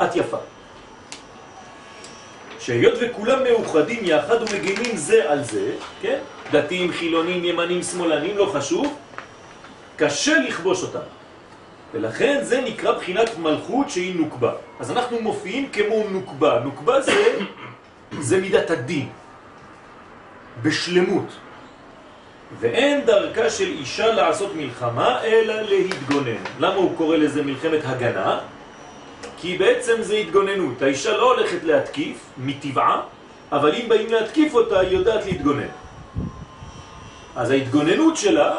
[0.04, 0.38] את יפה.
[2.60, 5.72] שהיות וכולם מאוחדים יחד ומגינים זה על זה,
[6.02, 6.20] כן?
[6.52, 8.98] דתיים, חילונים, ימנים, שמאלנים, לא חשוב,
[9.96, 11.19] קשה לכבוש אותם.
[11.94, 14.52] ולכן זה נקרא בחינת מלכות שהיא נוקבה.
[14.80, 16.60] אז אנחנו מופיעים כמו נוקבה.
[16.64, 17.40] נוקבה זה,
[18.28, 19.10] זה מידת הדין,
[20.62, 21.28] בשלמות.
[22.60, 26.44] ואין דרכה של אישה לעשות מלחמה אלא להתגונן.
[26.60, 28.40] למה הוא קורא לזה מלחמת הגנה?
[29.38, 30.82] כי בעצם זה התגוננות.
[30.82, 33.02] האישה לא הולכת להתקיף מטבעה,
[33.52, 35.72] אבל אם באים להתקיף אותה, היא יודעת להתגונן.
[37.36, 38.58] אז ההתגוננות שלה,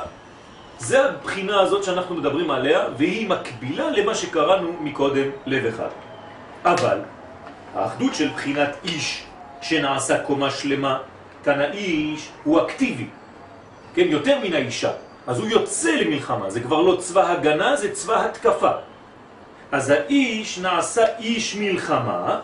[0.81, 5.89] זה הבחינה הזאת שאנחנו מדברים עליה, והיא מקבילה למה שקראנו מקודם לב אחד.
[6.65, 6.99] אבל
[7.75, 9.25] האחדות של בחינת איש
[9.61, 10.99] שנעשה קומה שלמה,
[11.45, 13.07] כאן האיש הוא אקטיבי,
[13.95, 14.91] כן, יותר מן האישה.
[15.27, 18.71] אז הוא יוצא למלחמה, זה כבר לא צבא הגנה, זה צבא התקפה.
[19.73, 22.41] אז האיש נעשה איש מלחמה,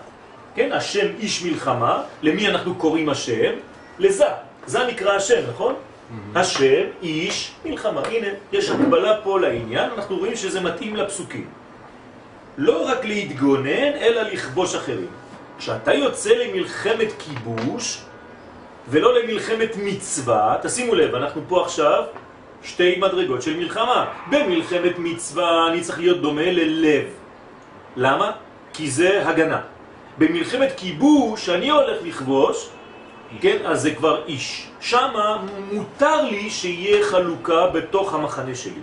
[0.55, 3.53] כן, השם איש מלחמה, למי אנחנו קוראים השם?
[3.99, 4.25] לזה,
[4.67, 5.75] זה נקרא השם, נכון?
[6.35, 8.01] השם איש מלחמה.
[8.01, 11.47] הנה, יש הקבלה פה לעניין, אנחנו רואים שזה מתאים לפסוקים.
[12.59, 15.07] לא רק להתגונן, אלא לכבוש אחרים.
[15.59, 18.03] כשאתה יוצא למלחמת כיבוש,
[18.89, 22.05] ולא למלחמת מצווה, תשימו לב, אנחנו פה עכשיו
[22.63, 24.07] שתי מדרגות של מלחמה.
[24.31, 27.05] במלחמת מצווה אני צריך להיות דומה ללב.
[27.97, 28.33] למה?
[28.73, 29.61] כי זה הגנה.
[30.19, 32.69] במלחמת כיבוש אני הולך לכבוש,
[33.41, 34.71] כן, אז זה כבר איש.
[34.81, 38.83] שמה מותר לי שיהיה חלוקה בתוך המחנה שלי.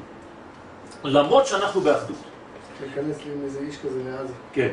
[1.04, 2.18] למרות שאנחנו באחדות.
[2.82, 4.34] להיכנס לי עם איזה איש כזה לעזה.
[4.54, 4.70] כן.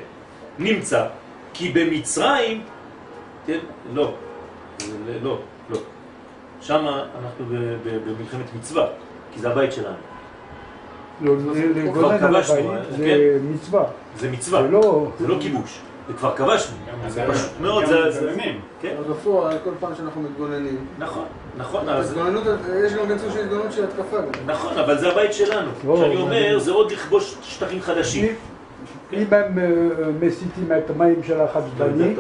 [0.59, 1.07] נמצא.
[1.55, 2.63] כי במצרים,
[3.47, 3.59] כן,
[3.95, 4.15] לא,
[4.79, 5.39] זה לא,
[5.71, 5.79] לא.
[6.61, 6.87] שם
[7.23, 7.45] אנחנו
[7.85, 8.87] במלחמת מצווה,
[9.33, 9.97] כי זה הבית שלנו.
[11.21, 11.33] לא,
[12.13, 12.97] הבית כן?
[12.97, 13.85] זה מצווה.
[14.17, 15.11] זה מצווה, זה לא...
[15.21, 16.77] זה לא כיבוש, זה כבר כבשנו.
[17.09, 18.33] זה פשוט מאוד, זה...
[18.83, 21.25] כן, אבל בפועל, כל פעם שאנחנו מתגוננים, נכון,
[21.57, 22.11] נכון, אז...
[22.11, 22.45] התגוננות,
[22.85, 24.17] יש גם סוג של התגוננות של התקפה.
[24.47, 25.71] נכון, אבל זה הבית שלנו.
[25.81, 28.35] כשאני אומר, זה עוד לכבוש שטחים חדשים.
[29.13, 29.65] אם- הם אה,
[30.21, 32.15] מסיתים את המים של לא החצבני.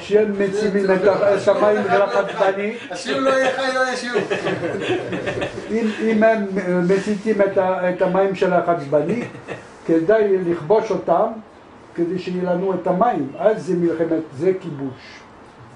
[0.00, 4.20] שהם מציבים את המים של החצבני, השיעור לא יהיה חי, לא יהיה שיעור.
[5.70, 6.22] אם, הם
[6.58, 7.36] אה, מסיתים
[7.94, 9.22] את המים של החצבני,
[9.86, 11.26] כדאי לכבוש אותם
[11.94, 15.20] כדי שיהיה לנו את המים, אז זה מלחמת, זה כיבוש,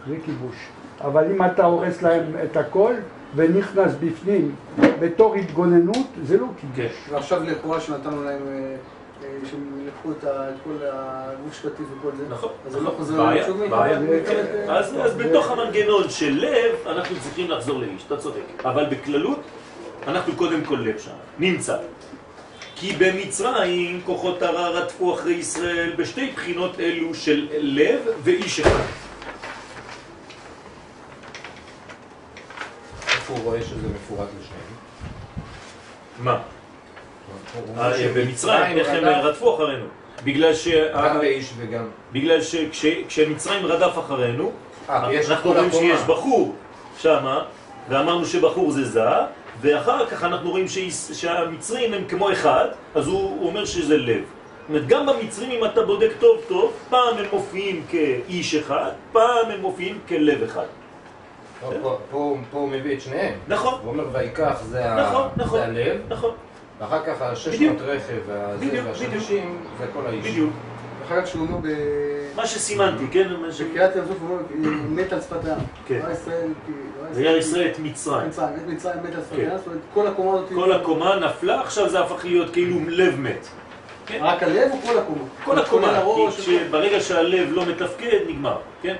[0.08, 0.56] זה כיבוש.
[1.00, 2.94] אבל אם אתה הורס להם את הכל
[3.36, 4.54] ונכנס בפנים
[5.00, 6.76] בתור התגוננות, זה לא כיבוש.
[6.76, 7.14] כן.
[7.14, 8.76] ועכשיו לכאורה שנתנו להם, אה,
[9.24, 10.24] אה, שהם לקחו את
[10.64, 12.50] כל הגוש קטיף וכל זה, נכון.
[12.66, 13.98] אז זה לא חוזר בעיה, לשוב בעיה.
[13.98, 14.70] מלחמת- כן.
[15.02, 18.64] אז בתוך המנגנון של לב, אנחנו צריכים לחזור לאיש, אתה צודק.
[18.64, 19.40] אבל בכללות,
[20.08, 21.10] אנחנו קודם כל לב שם.
[21.38, 21.76] נמצא.
[22.84, 28.84] כי במצרים כוחות הרע רדפו אחרי ישראל בשתי בחינות אלו של לב ואיש אחד.
[33.08, 34.74] איפה הוא רואה שזה מפורט לשניהם?
[36.18, 36.38] מה?
[37.78, 39.86] אה, במצרים, איך הם רדפו אחרינו?
[40.24, 40.68] בגלל ש...
[40.94, 41.84] גם באיש וגם...
[42.12, 42.38] בגלל
[42.72, 44.52] שכשמצרים רדף אחרינו,
[44.90, 45.70] אה, אנחנו רואים.
[45.70, 46.54] שיש בחור
[46.98, 47.44] שמה,
[47.88, 49.00] ואמרנו שבחור זה זה,
[49.60, 50.66] ואחר כך אנחנו רואים
[51.12, 52.64] שהמצרים הם כמו אחד,
[52.94, 54.22] אז הוא, הוא אומר שזה לב.
[54.22, 59.50] זאת אומרת, גם במצרים, אם אתה בודק טוב טוב, פעם הם מופיעים כאיש אחד, פעם
[59.54, 60.64] הם מופיעים כלב אחד.
[61.60, 63.34] פה- פה- פה פה הוא מביא את שניהם.
[63.48, 65.58] נכון, הוא אומר ויקח זה ה- נכון, נכון.
[65.58, 66.30] זה הלב, נכון,
[66.80, 67.76] ואחר כך בדיוק.
[67.80, 70.26] ה-600 רכב והזה בדיוק, והשלושים זה כל האיש.
[70.26, 70.50] בדיוק.
[71.06, 71.66] אחר כך שהוא אומר ב...
[72.36, 73.28] מה שסימנתי, כן?
[73.70, 74.38] בקריאת ים סוף הוא
[74.88, 75.58] מת על שפת הים.
[75.86, 76.00] כן.
[77.12, 78.28] וירא ישראל את מצרים.
[78.28, 79.40] מצרים, מת מצרים, מת על שפת כן.
[79.40, 80.48] הים, זאת אומרת, כל הקומה הזאת...
[80.54, 83.48] כל הקומה נפלה, עכשיו זה הפך להיות כאילו לב מת.
[84.20, 85.24] רק הלב או כל הקומה?
[85.44, 86.02] כל הקומה,
[86.36, 88.94] כי כשברגע שהלב לא מתפקד, נגמר, כן?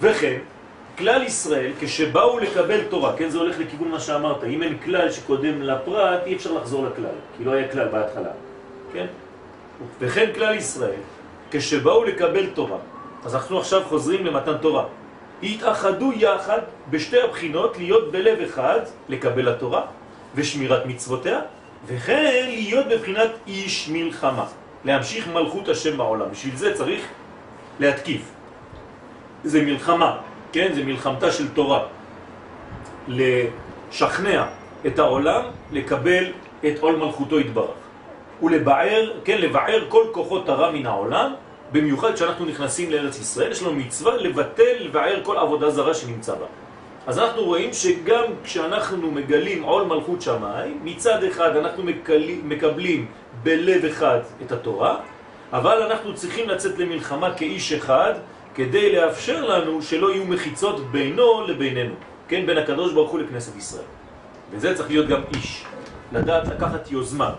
[0.00, 0.38] וכן,
[0.98, 5.62] כלל ישראל, כשבאו לקבל תורה, כן, זה הולך לכיוון מה שאמרת, אם אין כלל שקודם
[5.62, 8.30] לפרט, אי אפשר לחזור לכלל, כי לא היה כלל בהתחלה,
[8.92, 9.06] כן?
[10.00, 11.00] וכן כלל ישראל,
[11.50, 12.78] כשבאו לקבל תורה,
[13.24, 14.84] אז אנחנו עכשיו חוזרים למתן תורה,
[15.42, 16.58] התאחדו יחד
[16.90, 19.82] בשתי הבחינות להיות בלב אחד, לקבל התורה
[20.34, 21.40] ושמירת מצוותיה,
[21.86, 24.44] וכן להיות בבחינת איש מלחמה,
[24.84, 26.30] להמשיך מלכות השם בעולם.
[26.30, 27.04] בשביל זה צריך
[27.80, 28.22] להתקיף.
[29.44, 30.18] זה מלחמה,
[30.52, 30.72] כן?
[30.74, 31.86] זה מלחמתה של תורה.
[33.08, 34.44] לשכנע
[34.86, 36.24] את העולם לקבל
[36.66, 37.79] את עול מלכותו יתברך.
[38.42, 41.32] ולבער, כן, לבער כל כוחות הרע מן העולם,
[41.72, 46.46] במיוחד כשאנחנו נכנסים לארץ ישראל, יש לנו מצווה לבטל, לבער כל עבודה זרה שנמצא בה.
[47.06, 53.06] אז אנחנו רואים שגם כשאנחנו מגלים עול מלכות שמיים, מצד אחד אנחנו מקלים, מקבלים
[53.42, 54.96] בלב אחד את התורה,
[55.52, 58.14] אבל אנחנו צריכים לצאת למלחמה כאיש אחד
[58.54, 61.94] כדי לאפשר לנו שלא יהיו מחיצות בינו לבינינו,
[62.28, 63.84] כן, בין הקדוש ברוך הוא לכנסת ישראל.
[64.50, 65.64] וזה צריך להיות גם איש,
[66.12, 67.32] לדעת לקחת יוזמה,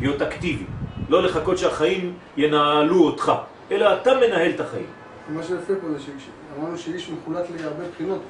[0.00, 0.64] להיות אקטיבי,
[1.08, 3.32] לא לחכות שהחיים ינהלו אותך,
[3.70, 4.86] אלא אתה מנהל את החיים.
[5.28, 8.20] מה שיפה פה זה שאמרנו שאיש מחולק להרבה בחינות.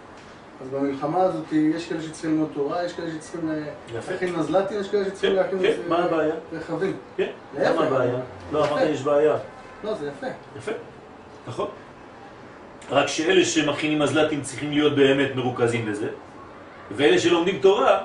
[0.62, 3.50] אז במלחמה הזאת יש כאלה שצריכים ללמוד תורה, יש כאלה שצריכים.
[3.94, 6.34] להכין מזל"טים, יש כאלה שצריכים כן, להכין כן, מה הבעיה?
[6.52, 6.96] רכבים.
[7.16, 7.28] כן.
[7.58, 8.18] למה הבעיה?
[8.52, 8.68] לא, יפה.
[8.68, 9.36] אמרתי יש בעיה.
[9.84, 10.26] לא, זה יפה.
[10.58, 10.72] יפה,
[11.48, 11.68] נכון.
[12.90, 16.08] רק שאלה שמכינים מזל"טים צריכים להיות באמת מרוכזים בזה,
[16.90, 18.00] ואלה שלומדים תורה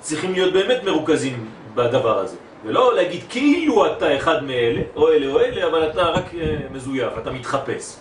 [0.00, 2.36] צריכים להיות באמת מרוכזים בדבר הזה.
[2.64, 7.12] ולא להגיד כאילו אתה אחד מאלה, או אלה או אלה, אבל אתה רק אה, מזויף,
[7.18, 7.96] אתה מתחפש.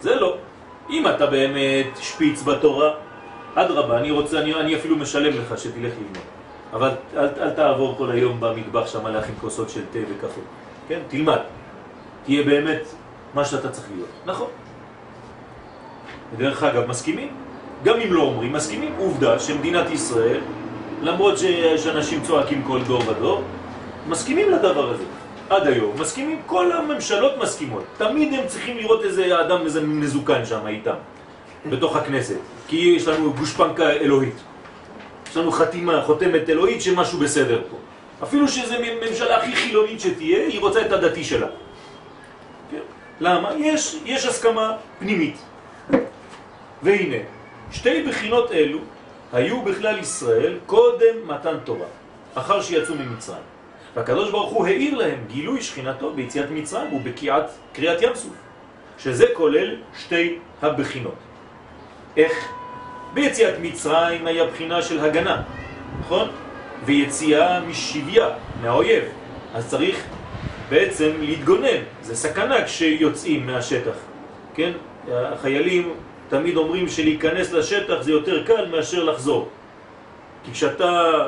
[0.00, 0.36] זה לא.
[0.90, 2.90] אם אתה באמת שפיץ בתורה,
[3.54, 6.24] אדרבה, אני רוצה, אני, אני אפילו משלם לך שתלך ללמוד.
[6.72, 10.40] אבל אל, אל תעבור כל היום במטבח שם להכין כוסות של תה וקפה.
[10.88, 10.98] כן?
[11.08, 11.38] תלמד.
[12.24, 12.82] תהיה באמת
[13.34, 14.08] מה שאתה צריך להיות.
[14.26, 14.48] נכון.
[16.32, 17.28] ודרך אגב, מסכימים?
[17.84, 18.94] גם אם לא אומרים, מסכימים.
[18.98, 20.40] עובדה שמדינת ישראל,
[21.02, 23.42] למרות שיש אנשים צועקים כל דור ודור,
[24.08, 25.04] מסכימים לדבר הזה.
[25.50, 27.84] עד היום מסכימים, כל הממשלות מסכימות.
[27.96, 30.94] תמיד הם צריכים לראות איזה אדם, איזה מזוקן שם איתם,
[31.70, 32.38] בתוך הכנסת.
[32.68, 34.36] כי יש לנו גושפנקה אלוהית.
[35.30, 37.76] יש לנו חתימה, חותמת אלוהית שמשהו בסדר פה.
[38.22, 41.46] אפילו שזו ממשלה הכי חילונית שתהיה, היא רוצה את הדתי שלה.
[42.70, 42.78] כן?
[43.20, 43.50] למה?
[43.56, 45.36] יש, יש הסכמה פנימית.
[46.82, 47.16] והנה,
[47.72, 48.78] שתי בחינות אלו
[49.32, 51.86] היו בכלל ישראל קודם מתן תורה,
[52.34, 53.53] אחר שיצאו ממצרים.
[53.96, 58.34] והקדוש ברוך הוא העיר להם גילוי שכינתו ביציאת מצרים ובקיעת קריאת ים סוף,
[58.98, 61.14] שזה כולל שתי הבחינות.
[62.16, 62.32] איך?
[63.14, 65.42] ביציאת מצרים היה בחינה של הגנה,
[66.00, 66.28] נכון?
[66.84, 68.28] ויציאה משביה,
[68.62, 69.04] מהאויב.
[69.54, 70.04] אז צריך
[70.68, 73.96] בעצם להתגונן, זה סכנה כשיוצאים מהשטח,
[74.54, 74.72] כן?
[75.08, 75.94] החיילים
[76.28, 79.48] תמיד אומרים שלהיכנס לשטח זה יותר קל מאשר לחזור.
[80.44, 81.26] כי כשאתה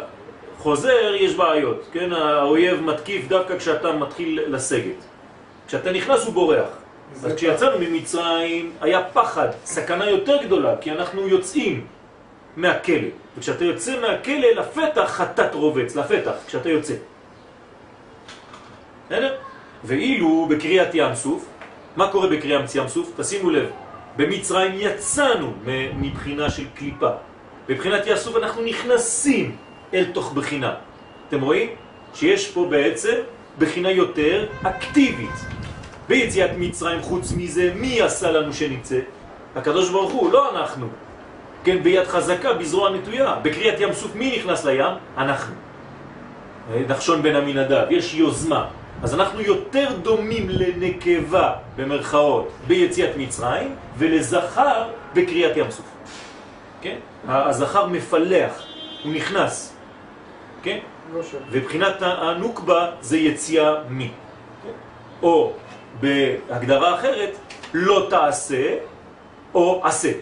[0.58, 2.12] חוזר יש בעיות, כן?
[2.12, 5.04] האויב מתקיף דווקא כשאתה מתחיל לסגת.
[5.68, 6.68] כשאתה נכנס הוא בורח.
[7.24, 11.86] אז כשיצאנו ממצרים היה פחד, סכנה יותר גדולה, כי אנחנו יוצאים
[12.56, 13.08] מהכלא.
[13.38, 16.94] וכשאתה יוצא מהכלא לפתח חטאת רובץ, לפתח, כשאתה יוצא.
[19.06, 19.34] בסדר?
[19.84, 21.46] ואילו בקריאת ים סוף,
[21.96, 23.12] מה קורה בקריאת ים סוף?
[23.16, 23.70] תשימו לב,
[24.16, 25.52] במצרים יצאנו
[25.96, 27.10] מבחינה של קליפה.
[27.68, 29.56] בבחינת ים סוף אנחנו נכנסים
[29.94, 30.74] אל תוך בחינה.
[31.28, 31.68] אתם רואים?
[32.14, 33.14] שיש פה בעצם
[33.58, 35.36] בחינה יותר אקטיבית.
[36.08, 38.98] ביציאת מצרים חוץ מזה, מי עשה לנו שנצא?
[39.56, 40.86] הקדוש ברוך הוא, לא אנחנו.
[41.64, 43.36] כן, ביד חזקה, בזרוע נטויה.
[43.42, 44.94] בקריאת ים סוף מי נכנס לים?
[45.18, 45.54] אנחנו.
[46.88, 48.66] נחשון בן אמינדב, יש יוזמה.
[49.02, 55.86] אז אנחנו יותר דומים לנקבה, במרכאות, ביציאת מצרים, ולזכר בקריאת ים סוף.
[56.82, 56.96] כן?
[57.28, 58.62] הזכר מפלח,
[59.04, 59.75] הוא נכנס.
[60.66, 60.78] כן?
[61.14, 61.20] לא.
[61.50, 64.10] ובחינת הנוקבה זה יציאה מי.
[65.22, 65.52] או
[66.00, 67.36] בהגדרה אחרת,
[67.74, 68.74] לא תעשה
[69.54, 70.12] או עשה.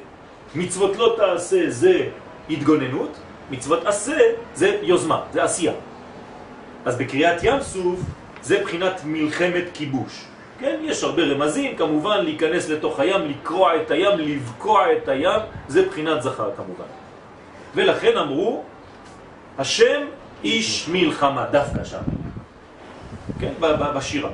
[0.55, 2.09] מצוות לא תעשה זה
[2.51, 3.11] התגוננות,
[3.51, 4.19] מצוות עשה
[4.55, 5.73] זה יוזמה, זה עשייה.
[6.85, 8.01] אז בקריאת ים סוף
[8.43, 10.25] זה בחינת מלחמת כיבוש.
[10.59, 15.89] כן, יש הרבה רמזים, כמובן להיכנס לתוך הים, לקרוע את הים, לבקוע את הים, זה
[15.89, 16.91] בחינת זכר כמובן.
[17.75, 18.63] ולכן אמרו,
[19.59, 20.07] השם
[20.45, 21.99] איש מלחמה, דווקא שם.
[23.41, 23.53] כן,
[23.95, 24.31] בשירה.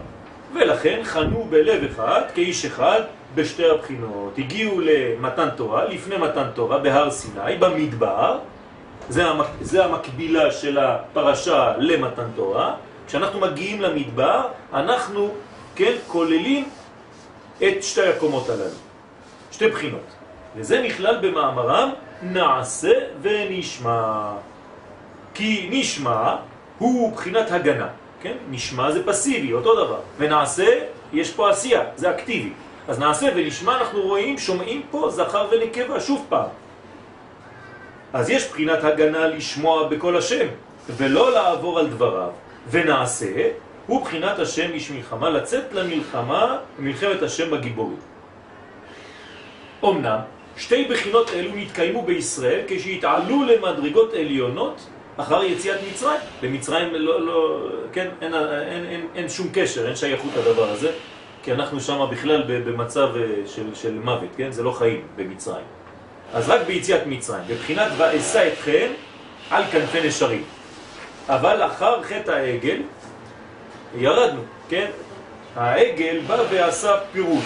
[0.54, 3.00] ולכן חנו בלב אחד, כאיש אחד,
[3.34, 4.38] בשתי הבחינות.
[4.38, 8.38] הגיעו למתן תורה, לפני מתן תורה, בהר סיני, במדבר,
[9.08, 9.46] זה, המק...
[9.60, 12.74] זה המקבילה של הפרשה למתן תורה.
[13.06, 15.34] כשאנחנו מגיעים למדבר, אנחנו,
[15.74, 16.68] כן, כוללים
[17.62, 18.78] את שתי הקומות הללו.
[19.52, 20.06] שתי בחינות.
[20.56, 21.90] וזה נכלל במאמרם
[22.22, 22.92] נעשה
[23.22, 24.32] ונשמע.
[25.34, 26.36] כי נשמע
[26.78, 27.88] הוא בחינת הגנה,
[28.22, 28.36] כן?
[28.50, 30.00] נשמע זה פסיבי, אותו דבר.
[30.18, 30.78] ונעשה,
[31.12, 32.52] יש פה עשייה, זה אקטיבי.
[32.88, 36.48] אז נעשה ונשמע, אנחנו רואים, שומעים פה זכר ונקבה, שוב פעם.
[38.12, 40.46] אז יש בחינת הגנה לשמוע בכל השם,
[40.88, 42.30] ולא לעבור על דבריו.
[42.70, 43.50] ונעשה,
[43.86, 47.98] הוא בחינת השם איש מלחמה, לצאת למלחמה, מלחמת השם בגיבורים.
[49.84, 50.18] אמנם,
[50.56, 54.86] שתי בחינות אלו נתקיימו בישראל כשהתעלו למדרגות עליונות
[55.16, 56.20] אחר יציאת מצרים.
[56.42, 60.90] במצרים לא, לא, כן, אין, אין, אין, אין שום קשר, אין שייכות לדבר הזה,
[61.42, 64.52] כי אנחנו שם בכלל במצב אה, של, של מוות, כן?
[64.52, 65.64] זה לא חיים במצרים.
[66.34, 68.86] אז רק ביציאת מצרים, בבחינת ואשא אתכם
[69.50, 70.44] על כנפי נשרים.
[71.28, 72.76] אבל אחר חטא העגל,
[73.96, 74.90] ירדנו, כן?
[75.56, 77.44] העגל בא ועשה פירוט.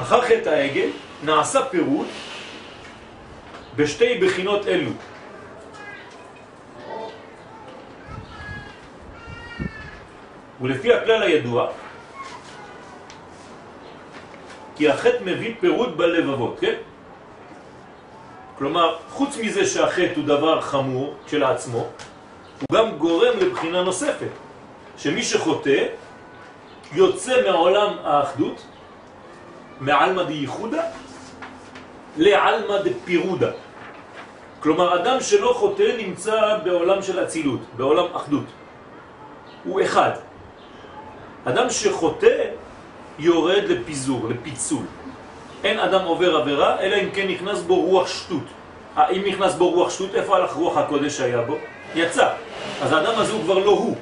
[0.00, 0.88] אחר חטא העגל
[1.22, 2.06] נעשה פירוט
[3.76, 4.90] בשתי בחינות אלו.
[10.60, 11.70] ולפי הכלל הידוע,
[14.76, 16.74] כי החטא מביא פירוט בלבבות, כן?
[18.58, 24.32] כלומר, חוץ מזה שהחטא הוא דבר חמור כשלעצמו, הוא גם גורם לבחינה נוספת,
[24.96, 25.86] שמי שחוטא
[26.92, 28.66] יוצא מעולם האחדות,
[29.80, 30.82] מעלמא דייחודה,
[32.16, 33.65] לעלמא דפירודה.
[34.66, 38.44] כלומר, אדם שלא חוטא נמצא בעולם של אצילות, בעולם אחדות.
[39.64, 40.10] הוא אחד.
[41.44, 42.50] אדם שחוטא
[43.18, 44.82] יורד לפיזור, לפיצול.
[45.64, 48.42] אין אדם עובר עבירה, אלא אם כן נכנס בו רוח שטות.
[48.98, 51.56] אם נכנס בו רוח שטות, איפה הלך רוח הקודש שהיה בו?
[51.94, 52.28] יצא.
[52.82, 53.96] אז האדם הזה הוא כבר לא הוא.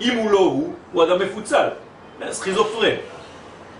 [0.00, 1.68] אם הוא לא הוא, הוא אדם מפוצל.
[2.30, 2.96] סכיזופרן.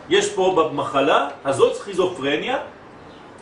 [0.09, 2.59] יש פה במחלה הזאת סכיזופרניה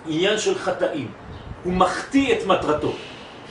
[0.06, 1.21] עניין של חטאים.
[1.64, 2.92] הוא מחטיא את מטרתו.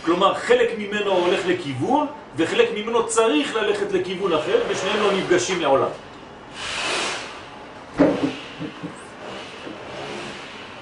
[0.06, 2.08] כלומר, חלק ממנו הולך לכיוון,
[2.38, 5.90] וחלק ממנו צריך ללכת לכיוון אחר, ושניהם לא נפגשים לעולם.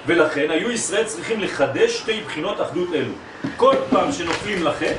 [0.06, 3.12] ולכן היו ישראל צריכים לחדש שתי בחינות אחדות אלו.
[3.58, 4.94] כל פעם שנופלים לחטא,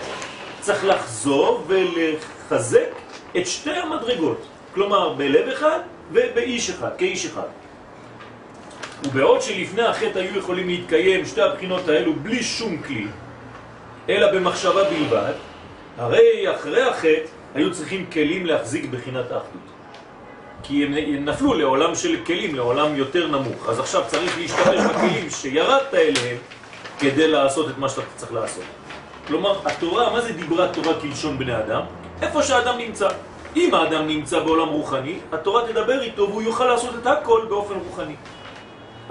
[0.61, 2.89] צריך לחזור ולחזק
[3.37, 4.47] את שתי המדרגות.
[4.75, 5.81] כלומר, בלב אחד
[6.13, 7.60] ובאיש אחד, כאיש אחד.
[9.05, 13.07] ובעוד שלפני החטא היו יכולים להתקיים שתי הבחינות האלו בלי שום כלי,
[14.09, 15.33] אלא במחשבה בלבד,
[15.99, 19.71] הרי אחרי החטא היו צריכים כלים להחזיק בחינת האחדות.
[20.63, 20.95] כי הם
[21.25, 23.69] נפלו לעולם של כלים, לעולם יותר נמוך.
[23.69, 26.37] אז עכשיו צריך להשתמש בכלים שירדת אליהם
[26.99, 28.65] כדי לעשות את מה שאתה צריך לעשות.
[29.27, 31.83] כלומר, התורה, מה זה דיברה תורה כלשון בני אדם?
[32.23, 33.09] איפה שהאדם נמצא.
[33.57, 38.15] אם האדם נמצא בעולם רוחני, התורה תדבר איתו והוא יוכל לעשות את הכל באופן רוחני.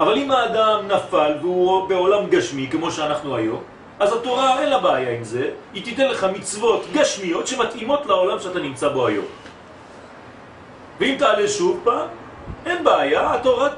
[0.00, 3.62] אבל אם האדם נפל והוא בעולם גשמי, כמו שאנחנו היום,
[4.00, 8.58] אז התורה אין לה בעיה עם זה, היא תיתן לך מצוות גשמיות שמתאימות לעולם שאתה
[8.58, 9.24] נמצא בו היום.
[11.00, 12.08] ואם תעלה שוב פעם,
[12.66, 13.68] אין בעיה, התורה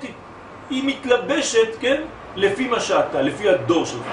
[0.71, 2.03] היא מתלבשת, כן,
[2.37, 4.07] לפי מה שאתה, לפי הדור שלך.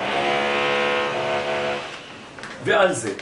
[2.64, 3.14] ועל זה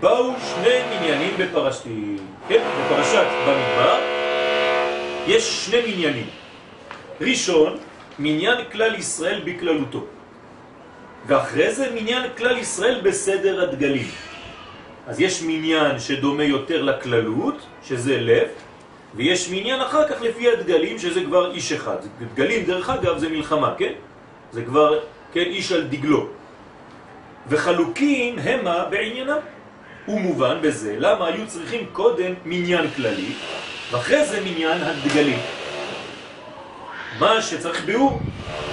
[0.00, 2.16] באו שני מניינים בפרשתי,
[2.48, 3.98] כן, בפרשת במדבר
[5.26, 6.26] יש שני מניינים.
[7.20, 7.78] ראשון,
[8.20, 10.04] מניין כלל ישראל בכללותו.
[11.26, 14.08] ואחרי זה מניין כלל ישראל בסדר הדגלים.
[15.06, 18.48] אז יש מניין שדומה יותר לכללות, שזה לב,
[19.14, 21.96] ויש מניין אחר כך לפי הדגלים, שזה כבר איש אחד.
[22.34, 23.92] דגלים, דרך אגב, זה מלחמה, כן?
[24.52, 25.00] זה כבר,
[25.32, 26.28] כן, איש על דגלו.
[27.48, 29.40] וחלוקים המה בעניינם.
[30.06, 33.32] הוא מובן בזה למה היו צריכים קודם מניין כללי,
[33.90, 35.59] ואחרי זה מניין הדגלים.
[37.18, 38.20] מה שצריך ביאור,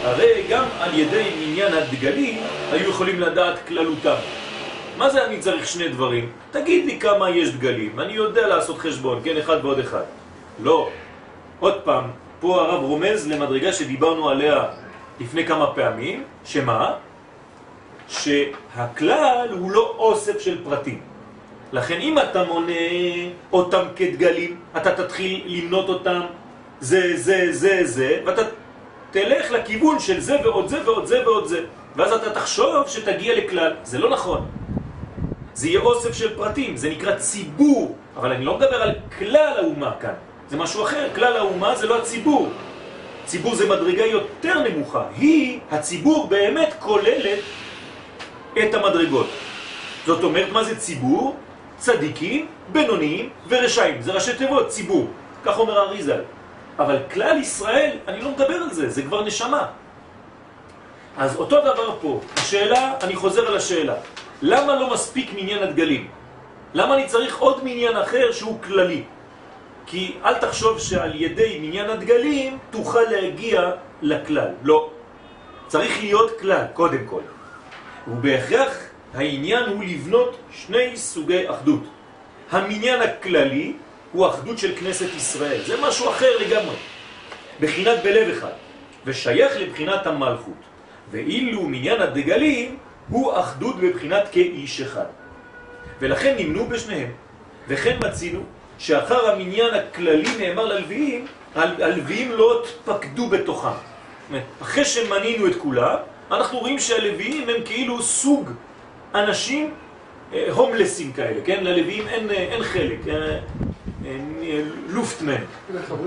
[0.04, 2.40] הרי גם על ידי מניין הדגלים
[2.72, 4.16] היו יכולים לדעת כללותם.
[4.98, 6.30] מה זה אני צריך שני דברים?
[6.52, 10.04] תגיד לי כמה יש דגלים, אני יודע לעשות חשבון, כן, אחד ועוד אחד.
[10.64, 10.90] לא.
[11.60, 12.04] עוד פעם,
[12.40, 14.64] פה הרב רומז למדרגה שדיברנו עליה
[15.20, 16.94] לפני כמה פעמים, שמה?
[18.08, 21.02] שהכלל הוא לא אוסף של פרטים.
[21.74, 22.74] לכן אם אתה מונה
[23.54, 26.22] אותם כדגלים, אתה תתחיל למנות אותם
[26.80, 28.42] זה, זה, זה, זה, ואתה
[29.12, 31.60] תלך לכיוון של זה ועוד זה ועוד זה ועוד זה,
[31.96, 33.74] ואז אתה תחשוב שתגיע לכלל.
[33.84, 34.48] זה לא נכון.
[35.54, 39.92] זה יהיה אוסף של פרטים, זה נקרא ציבור, אבל אני לא מדבר על כלל האומה
[40.00, 40.14] כאן.
[40.50, 42.50] זה משהו אחר, כלל האומה זה לא הציבור.
[43.26, 45.04] ציבור זה מדרגה יותר נמוכה.
[45.18, 47.40] היא, הציבור באמת כוללת
[48.60, 49.30] את המדרגות.
[50.06, 51.36] זאת אומרת, מה זה ציבור?
[51.78, 54.02] צדיקים, בינוניים ורשעים.
[54.02, 55.08] זה ראשי תיבות, ציבור.
[55.44, 56.22] כך אומר אריזל.
[56.80, 59.66] אבל כלל ישראל, אני לא מדבר על זה, זה כבר נשמה.
[61.18, 62.22] אז אותו דבר פה.
[62.38, 63.96] השאלה, אני חוזר על השאלה.
[64.42, 66.08] למה לא מספיק מניין הדגלים?
[66.74, 69.04] למה אני צריך עוד מניין אחר שהוא כללי?
[69.86, 73.72] כי אל תחשוב שעל ידי מניין הדגלים תוכל להגיע
[74.02, 74.50] לכלל.
[74.64, 74.90] לא.
[75.68, 77.22] צריך להיות כלל, קודם כל.
[78.08, 78.78] ובהכרח
[79.14, 81.84] העניין הוא לבנות שני סוגי אחדות.
[82.52, 83.74] המניין הכללי
[84.12, 85.62] הוא אחדות של כנסת ישראל.
[85.66, 86.76] זה משהו אחר לגמרי.
[87.60, 88.54] בחינת בלב אחד,
[89.06, 90.62] ושייך לבחינת המלכות.
[91.12, 92.78] ואילו מניין הדגלים
[93.10, 95.06] הוא אחדות בבחינת כאיש אחד.
[96.00, 97.12] ולכן נמנו בשניהם.
[97.68, 98.44] וכן מצינו
[98.80, 103.78] שאחר המניין הכללי נאמר ללוויים, הלוויים לא תפקדו בתוכם.
[104.62, 105.96] אחרי שמנינו את כולם,
[106.32, 108.52] אנחנו רואים שהלוויים הם כאילו סוג
[109.16, 109.74] אנשים
[110.34, 111.64] אה, הומלסים כאלה, כן?
[111.64, 113.40] ללוויים אין, אה, אין חלק, אה,
[114.90, 115.36] לופטמן,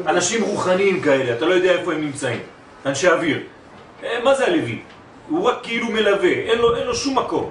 [0.06, 2.40] אנשים רוחניים כאלה, אתה לא יודע איפה הם נמצאים,
[2.86, 3.40] אנשי אוויר.
[4.02, 4.78] אה, מה זה הלוי?
[5.28, 7.50] הוא רק כאילו מלווה, אין לו, אין לו שום מקום.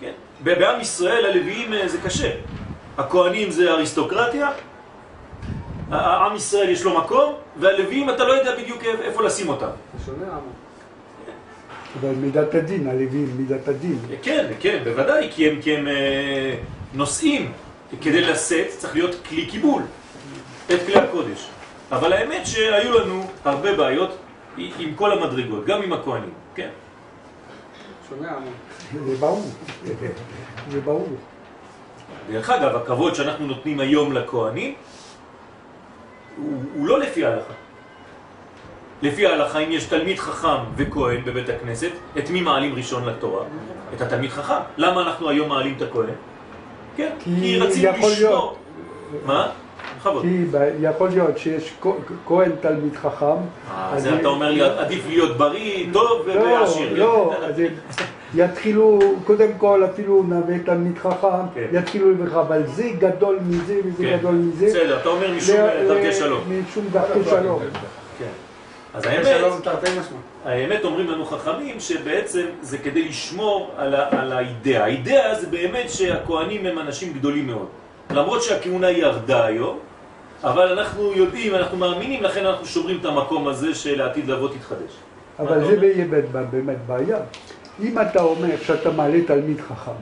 [0.00, 0.12] כן?
[0.42, 2.30] בעם ישראל הלוויים אה, זה קשה.
[2.98, 4.50] הכהנים זה אריסטוקרטיה,
[5.90, 9.66] ה- עם ישראל יש לו מקום, והלוויים אתה לא יודע בדיוק איפה- לשים אותם.
[12.00, 13.98] אבל מידת הדין, הלווים, מידת הדין.
[14.22, 16.54] כן, כן, בוודאי, כי הם, כי הם אה,
[16.94, 17.52] נושאים.
[18.00, 19.82] כדי לשאת צריך להיות כלי קיבול,
[20.66, 21.48] את כלי הקודש.
[21.92, 24.16] אבל האמת שהיו לנו הרבה בעיות
[24.56, 26.68] עם כל המדרגות, גם עם הכהנים, כן.
[28.28, 28.50] עמו.
[29.06, 29.42] זה ברור.
[30.70, 31.08] זה ברור.
[32.30, 34.74] דרך אגב, הכבוד שאנחנו נותנים היום לכהנים,
[36.36, 37.52] הוא, הוא לא לפי ההלכה.
[39.02, 43.44] לפי ההלכה, אם יש תלמיד חכם וכהן בבית הכנסת, את מי מעלים ראשון לתורה?
[43.94, 44.60] את התלמיד חכם.
[44.76, 46.14] למה אנחנו היום מעלים את הכהן?
[46.98, 48.56] כן, כי רצינו לשמור.
[49.26, 49.48] מה?
[49.98, 50.22] בכבוד.
[50.22, 51.72] כי יכול להיות שיש
[52.26, 53.26] כהן תלמיד חכם.
[53.26, 56.98] אה, אז זה אתה אומר לי, עדיף להיות בריא, טוב לא, ועשיר.
[56.98, 57.62] לא, אז
[58.34, 61.66] יתחילו, קודם כל אפילו נווה תלמיד חכם, כן.
[61.72, 64.16] יתחילו לברך, אבל זה גדול מזה וזה כן.
[64.18, 64.66] גדול מזה.
[64.66, 65.56] בסדר, אתה אומר משום
[65.88, 66.40] דרכי שלום.
[66.48, 67.60] משום דרכי שלום.
[68.98, 70.18] אז שלום האמת, תרתי משמע.
[70.44, 74.84] האמת אומרים לנו חכמים שבעצם זה כדי לשמור על, ה, על האידאה.
[74.84, 77.66] האידאה זה באמת שהכוהנים הם אנשים גדולים מאוד.
[78.10, 79.78] למרות שהכהונה ירדה היום,
[80.44, 84.92] אבל אנחנו יודעים, אנחנו מאמינים, לכן אנחנו שומרים את המקום הזה שלעתיד לבוא תתחדש.
[85.38, 85.76] אבל זה אומר?
[85.80, 87.16] באמת, באמת בעיה.
[87.82, 89.92] אם אתה אומר שאתה מעלה תלמיד חכם,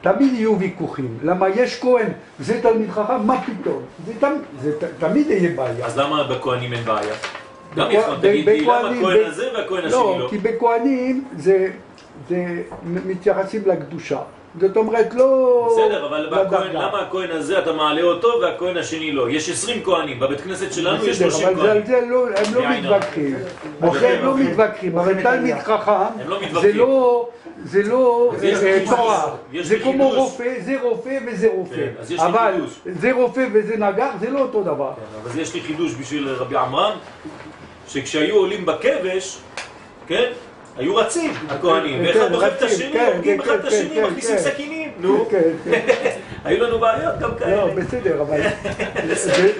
[0.00, 1.18] תמיד יהיו ויכוחים.
[1.22, 2.08] למה יש כהן,
[2.40, 3.82] זה תלמיד חכם, מה פתאום?
[4.06, 5.86] זה, תמיד, זה ת- תמיד יהיה בעיה.
[5.86, 7.14] אז למה בכהנים אין בעיה?
[7.76, 10.28] גם יכול, תגיד לי למה הכהן הזה והכהן השני לא, לא?
[10.30, 11.70] כי בכהנים זה,
[12.28, 14.18] זה מתייחסים לקדושה.
[14.60, 15.68] זאת אומרת, לא...
[15.72, 16.72] בסדר, אבל בכהן.
[16.72, 19.30] למה הכהן הזה אתה מעלה אותו והכהן השני לא?
[19.30, 21.86] יש 20 כהנים, בבית כנסת שלנו יש בסדר, 30 אבל זה- על כהנים.
[21.86, 23.34] זה לא, הם לא מתווכחים.
[23.88, 24.36] אחרי לא.
[24.38, 26.72] מתווכחים, אבל תלמיד חכם, הם לא זה.
[26.72, 27.28] לא,
[27.64, 28.82] זה לא אה.
[28.86, 29.26] תורה,
[29.62, 30.08] זה כמו.
[30.08, 31.74] רופא, זה רופא וזה רופא,
[32.08, 32.54] כן, אבל.
[32.84, 34.92] זה רופא וזה נגר, זה לא אותו דבר.
[34.96, 36.92] כן, אבל יש לי חידוש בשביל רבי עמרם,
[37.92, 39.38] שכשהיו עולים בכבש,
[40.06, 40.32] כן,
[40.76, 43.66] היו רצים הכהנים, כן, ואחד כן, דוחף את השני, כן, הורגים כן, אחד את כן,
[43.66, 44.42] השני, כן, מכניסים כן.
[44.42, 45.26] סכינים, נו.
[45.30, 45.80] כן, כן.
[46.44, 47.74] היו לנו בעיות גם לא, כאלה.
[47.74, 48.40] בסדר, אבל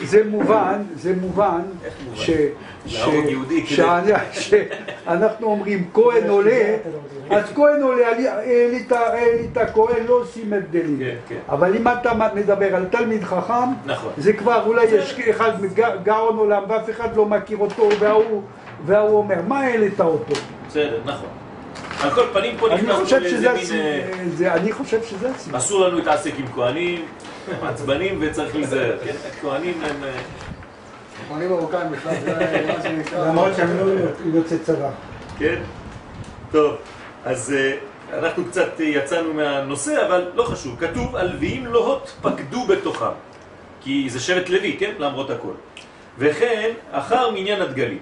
[0.05, 1.61] זה- מובן, זה מובן
[4.34, 6.76] שאנחנו אומרים כהן עולה,
[7.30, 10.99] אז כהן עולה, העלית העלית כהן, לא עושים הבדלים.
[10.99, 11.38] כן, כן.
[11.49, 14.12] אבל אם אתה מדבר על תלמיד חכם, נכון.
[14.18, 15.53] זה כבר אולי יש אחד
[16.03, 17.88] גאון עולם ואף אחד לא מכיר אותו
[18.86, 20.34] וההוא אומר, מה העלית אותו?
[20.68, 21.28] בסדר, נכון.
[22.03, 24.46] על כל פנים פה אני נכנסנו חושב לאיזה מין...
[24.46, 25.59] אה, אני חושב שזה הסיבה.
[25.59, 27.07] אסור לנו להתעסק עם כהנים,
[27.62, 28.98] עצבנים וצריך להיזהר.
[29.05, 30.05] כן, כהנים הם...
[30.05, 30.11] אה,
[31.28, 33.28] כהנים מרוקאים בכלל, זה מה שנקרא.
[33.28, 34.90] למרות שהם לא יוצאי צבא.
[35.38, 35.62] כן?
[36.53, 36.74] טוב,
[37.24, 40.76] אז אה, אנחנו קצת יצאנו מהנושא, אבל לא חשוב.
[40.80, 43.14] כתוב, הלוויים לוהות פקדו בתוכם.
[43.80, 44.92] כי זה שבט לוי, כן?
[44.98, 45.53] למרות הכל.
[46.18, 47.98] וכן, אחר מניין הדגלים.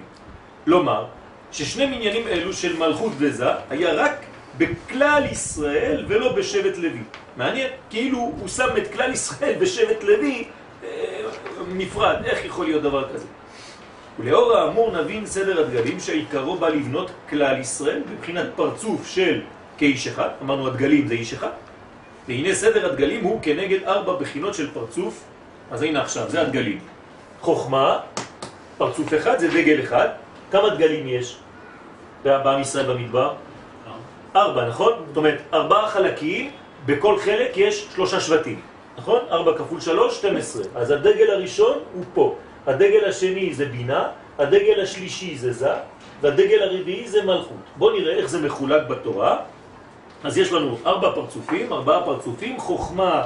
[0.65, 1.05] לומר,
[1.51, 4.25] ששני מניינים אלו של מלכות וזה היה רק
[4.57, 7.03] בכלל ישראל ולא בשבט לוי.
[7.37, 10.47] מעניין, כאילו הוא שם את כלל ישראל בשבט לוי
[10.83, 10.89] אה,
[11.67, 12.15] נפרד.
[12.25, 13.25] איך יכול להיות דבר כזה?
[14.19, 19.41] ולאור האמור נבין סדר הדגלים שעיקרו בא לבנות כלל ישראל מבחינת פרצוף של
[19.77, 21.49] כאיש אחד, אמרנו הדגלים זה איש אחד,
[22.27, 25.23] והנה סדר הדגלים הוא כנגד ארבע בחינות של פרצוף,
[25.71, 26.79] אז הנה עכשיו, זה הדגלים.
[27.41, 27.99] חוכמה,
[28.77, 30.07] פרצוף אחד זה דגל אחד,
[30.51, 31.37] כמה דגלים יש
[32.23, 33.33] בעם ישראל במדבר?
[34.35, 34.93] ארבע, נכון?
[35.07, 36.51] זאת אומרת, ארבעה חלקים,
[36.85, 38.59] בכל חלק יש שלושה שבטים,
[38.97, 39.19] נכון?
[39.31, 40.63] ארבע כפול שלוש, 12.
[40.75, 42.35] אז הדגל הראשון הוא פה.
[42.67, 44.07] הדגל השני זה בינה,
[44.39, 45.73] הדגל השלישי זה זה,
[46.21, 47.63] והדגל הרביעי זה מלכות.
[47.75, 49.37] בואו נראה איך זה מחולק בתורה.
[50.23, 53.23] אז יש לנו ארבע פרצופים, ארבעה פרצופים, חוכמה,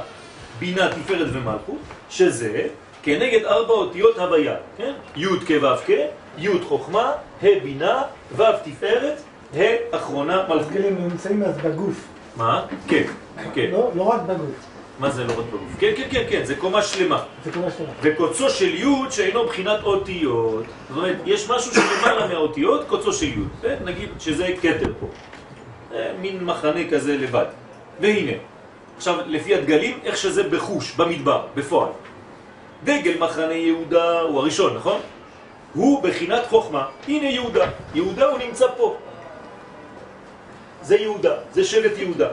[0.60, 2.68] בינה, תפארת ומלכות, שזה
[3.04, 4.94] כנגד ארבע אותיות הוויה, כן?
[5.16, 5.92] י' כ' ו' כ',
[6.38, 7.12] י' חוכמה,
[7.44, 8.02] ה' בינה,
[8.36, 9.22] ו' תפארת,
[9.58, 10.62] ה' אחרונה מלכות.
[10.62, 12.08] הדגלים נמצאים אז בגוף.
[12.36, 12.66] מה?
[12.88, 13.04] כן,
[13.54, 13.70] כן.
[13.72, 14.56] לא לא רק בגוף.
[15.00, 15.76] מה זה לא רק בגוף?
[15.80, 17.24] כן, כן, כן, כן, זה קומה שלמה.
[17.46, 17.90] זה כל מה שלך.
[18.02, 20.64] וקוצו של י' שאינו בחינת אותיות.
[20.90, 23.68] זאת אומרת, יש משהו שלמעלה מהאותיות, קוצו של י'.
[23.84, 25.08] נגיד שזה כתר פה.
[26.22, 27.46] מין מחנה כזה לבד.
[28.02, 28.32] והנה,
[28.98, 31.90] עכשיו, לפי הדגלים, איך שזה בחוש, במדבר, בפועל.
[32.84, 35.00] דגל מחנה יהודה הוא הראשון, נכון?
[35.74, 36.88] הוא בחינת חוכמה.
[37.08, 37.66] הנה יהודה.
[37.94, 38.96] יהודה הוא נמצא פה.
[40.82, 42.30] זה יהודה, זה שבט יהודה.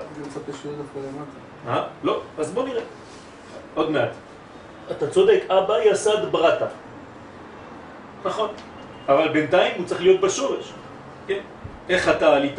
[1.68, 1.84] אה?
[2.02, 2.82] לא, אז בוא נראה.
[3.74, 4.10] עוד מעט.
[4.90, 6.66] אתה צודק, אבא יסד ברטה.
[8.24, 8.48] נכון.
[9.08, 10.72] אבל בינתיים הוא צריך להיות בשורש.
[11.26, 11.40] כן?
[11.88, 12.58] איך אתה עלית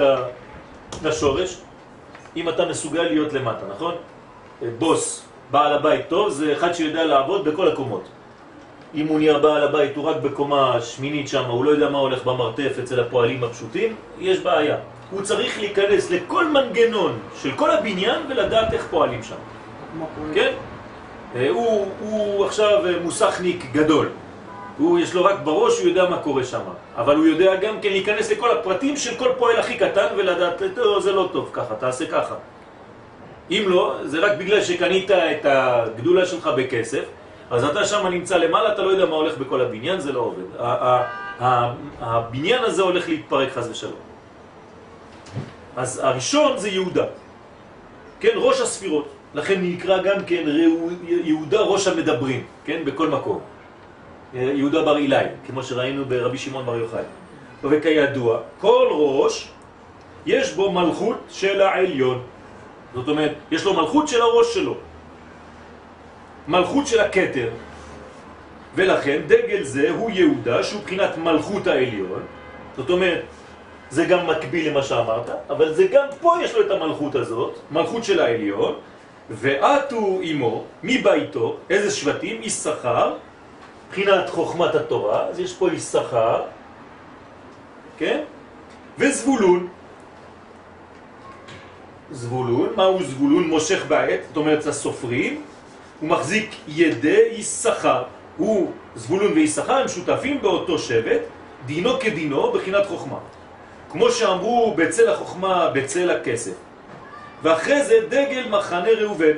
[1.03, 1.57] לשורש?
[2.35, 3.95] אם אתה מסוגל להיות למטה, נכון?
[4.79, 8.03] בוס, בעל הבית טוב, זה אחד שיודע לעבוד בכל הקומות.
[8.95, 12.23] אם הוא נהיה בעל הבית, הוא רק בקומה שמינית שם, הוא לא יודע מה הולך
[12.23, 14.77] במרתף אצל הפועלים הפשוטים, יש בעיה.
[15.11, 19.35] הוא צריך להיכנס לכל מנגנון של כל הבניין ולדעת איך פועלים שם.
[20.33, 20.53] כן?
[21.35, 24.09] אה, הוא, הוא עכשיו אה, מוסכניק גדול.
[24.77, 26.61] הוא, יש לו רק בראש, הוא יודע מה קורה שם.
[26.97, 30.99] אבל הוא יודע גם כן להיכנס לכל הפרטים של כל פועל הכי קטן ולדעת, "טוב,
[30.99, 32.35] זה לא טוב ככה, תעשה ככה.
[33.49, 37.03] אם לא, זה רק בגלל שקנית את הגדולה שלך בכסף,
[37.51, 40.43] אז אתה שם נמצא למעלה, אתה לא יודע מה הולך בכל הבניין, זה לא עובד.
[41.99, 43.99] הבניין הזה הולך להתפרק חס ושלום.
[45.77, 47.05] אז הראשון זה יהודה.
[48.19, 49.07] כן, ראש הספירות.
[49.33, 50.43] לכן נקרא גם כן
[51.07, 53.39] יהודה ראש המדברים, כן, בכל מקום.
[54.33, 57.03] יהודה בר אילאי, כמו שראינו ברבי שמעון בר יוחאי.
[57.63, 59.49] וכידוע, כל ראש
[60.25, 62.21] יש בו מלכות של העליון.
[62.95, 64.75] זאת אומרת, יש לו מלכות של הראש שלו.
[66.47, 67.49] מלכות של הכתר.
[68.75, 72.23] ולכן דגל זה הוא יהודה שהוא בחינת מלכות העליון.
[72.77, 73.21] זאת אומרת,
[73.89, 78.03] זה גם מקביל למה שאמרת, אבל זה גם פה יש לו את המלכות הזאת, מלכות
[78.03, 78.75] של העליון,
[79.29, 81.57] ועטו עמו, מי בא איתו?
[81.69, 82.43] איזה שבטים?
[82.43, 83.13] יששכר,
[83.87, 86.41] מבחינת חוכמת התורה, אז יש פה יששכר,
[87.97, 88.23] כן?
[88.97, 89.67] וזבולון.
[92.11, 93.47] זבולון, מהו זבולון?
[93.47, 95.41] מושך בעת, זאת אומרת הסופרים,
[95.99, 98.03] הוא מחזיק ידי יששכר.
[98.37, 101.21] הוא, זבולון ויששכר, הם שותפים באותו שבט,
[101.65, 103.17] דינו כדינו בחינת חוכמה.
[103.91, 106.53] כמו שאמרו בצל החוכמה, בצל הכסף.
[107.43, 109.37] ואחרי זה דגל מחנה ראובן.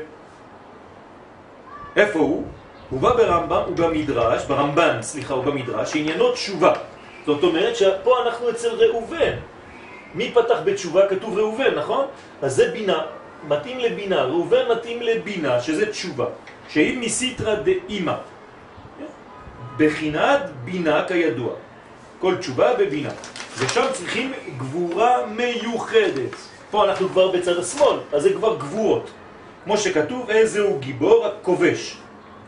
[1.96, 2.44] איפה הוא?
[2.90, 6.74] הוא בא ברמב"ם, הוא במדרש, ברמב"ן, סליחה, הוא במדרש, שעניינו תשובה.
[7.26, 9.34] זאת אומרת שפה אנחנו אצל ראובן.
[10.16, 11.08] מי פתח בתשובה?
[11.08, 12.06] כתוב ראובן, נכון?
[12.42, 13.02] אז זה בינה,
[13.48, 16.26] מתאים לבינה, ראובן מתאים לבינה, שזה תשובה,
[16.70, 18.14] שהיא מסיטרא דאימא.
[19.78, 21.54] בחינת בינה כידוע.
[22.20, 23.10] כל תשובה בבינה.
[23.58, 26.36] ושם צריכים גבורה מיוחדת.
[26.72, 29.10] פה אנחנו כבר בצד השמאל, אז זה כבר גבורות.
[29.64, 31.98] כמו שכתוב, איזה הוא גיבור הכובש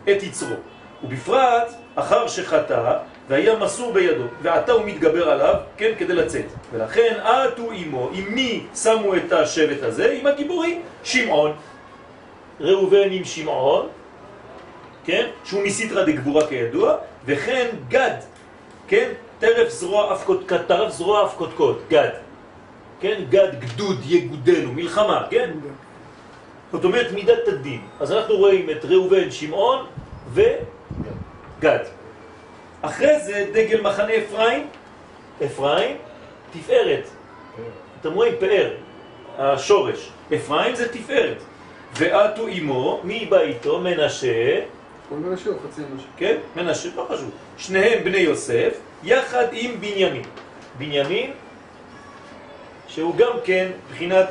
[0.04, 0.56] את יצרו.
[1.04, 2.98] ובפרט, אחר שחטא,
[3.28, 6.46] והיה מסור בידו, ועתה הוא מתגבר עליו, כן, כדי לצאת.
[6.74, 10.12] ולכן, עטו עמו, עם מי שמו את השבט הזה?
[10.12, 11.52] עם הגיבורים, שמעון.
[12.60, 13.88] ראובן עם שמעון,
[15.06, 16.96] כן, שהוא מסיטרא דגבורה כידוע,
[17.26, 18.18] וכן גד,
[18.88, 22.10] כן, טרף זרוע אף קודקוד, טרף זרוע אף קודקוד, גד.
[23.02, 25.52] כן, גד גדוד יגודנו, מלחמה, כן?
[26.72, 27.82] זאת אומרת מידת הדין.
[28.00, 29.86] אז אנחנו רואים את ראובן, שמעון
[30.34, 31.84] וגד.
[32.86, 34.68] אחרי זה דגל מחנה אפרים,
[35.46, 35.98] אפרים,
[36.54, 37.08] תפארת.
[38.02, 38.74] אתם רואים פאר,
[39.38, 40.10] השורש.
[40.36, 41.38] אפרים זה תפארת.
[41.94, 43.80] ועטו עמו, מי בא איתו?
[43.80, 44.62] מנשה,
[45.10, 46.08] כל מיני שיעור, חצי משהו.
[46.18, 46.36] כן?
[46.56, 47.32] מנשה, לא חשוב.
[47.58, 48.74] שניהם בני יוסף,
[49.04, 50.24] יחד עם בנימין.
[50.78, 51.32] בנימין,
[52.88, 54.28] שהוא גם כן בחינת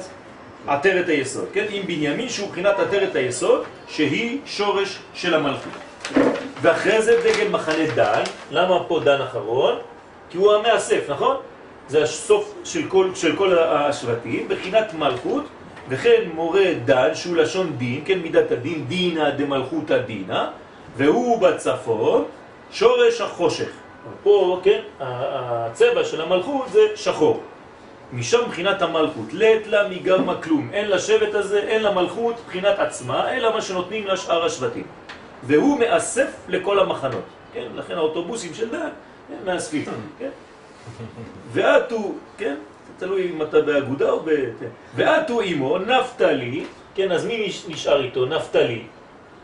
[0.67, 1.65] עטרת היסוד, כן?
[1.71, 5.73] עם בנימין שהוא בחינת עטרת היסוד, שהיא שורש של המלכות.
[6.65, 9.75] ואחרי זה דגל מחנה דן, למה פה דן אחרון?
[10.31, 11.37] כי הוא המאסף, נכון?
[11.89, 15.45] זה הסוף של כל, של כל השבטים, בחינת מלכות,
[15.89, 20.51] וכן מורה דן, שהוא לשון דין, כן, מידת הדין, דינה דמלכותא דינה,
[20.97, 22.25] והוא בצפון,
[22.73, 23.69] שורש החושך.
[24.23, 27.43] פה, כן, הצבע של המלכות זה שחור.
[28.13, 33.55] משם בחינת המלכות, לית לה מגרמה כלום, אין לשבט הזה, אין למלכות בחינת עצמה, אלא
[33.55, 34.85] מה שנותנים לשאר השבטים.
[35.47, 37.23] והוא מאסף לכל המחנות,
[37.55, 38.89] כן, לכן האוטובוסים של דן,
[39.29, 39.85] כן, מאספים,
[40.19, 40.29] כן.
[41.53, 42.55] ועטו, כן,
[42.99, 44.31] תלוי אם אתה באגודה או ב...
[44.61, 44.67] כן.
[44.95, 46.65] ועטו עמו נפתלי,
[46.95, 48.27] כן, אז מי נש- נשאר איתו?
[48.27, 48.83] נפתלי,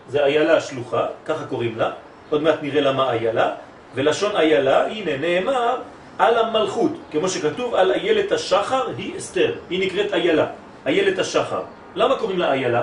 [0.08, 1.90] זה איילה שלוחה, ככה קוראים לה,
[2.30, 3.52] עוד מעט נראה למה איילה,
[3.94, 5.76] ולשון איילה, הנה, נאמר
[6.18, 10.46] על המלכות, כמו שכתוב על איילת השחר היא אסתר, היא נקראת איילה,
[10.86, 11.62] איילת השחר.
[11.94, 12.82] למה קוראים לה איילה?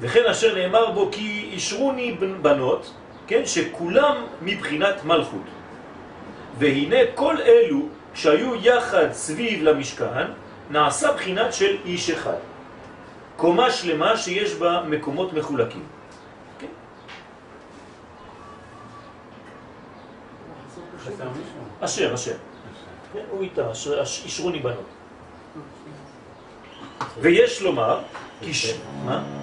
[0.00, 2.94] וכן אשר נאמר בו כי אישרוני בנות,
[3.26, 5.46] כן, שכולם מבחינת מלכות.
[6.58, 10.26] והנה כל אלו שהיו יחד סביב למשכן,
[10.70, 12.40] נעשה בחינת של איש אחד.
[13.36, 15.84] קומה שלמה שיש בה מקומות מחולקים.
[16.58, 16.66] כן?
[21.80, 22.36] אשר, אשר.
[23.12, 23.70] כן, הוא איתה,
[24.24, 24.88] אישרוני בנות.
[27.20, 28.00] ויש לומר,
[28.40, 28.74] כי ש...
[29.04, 29.39] מה?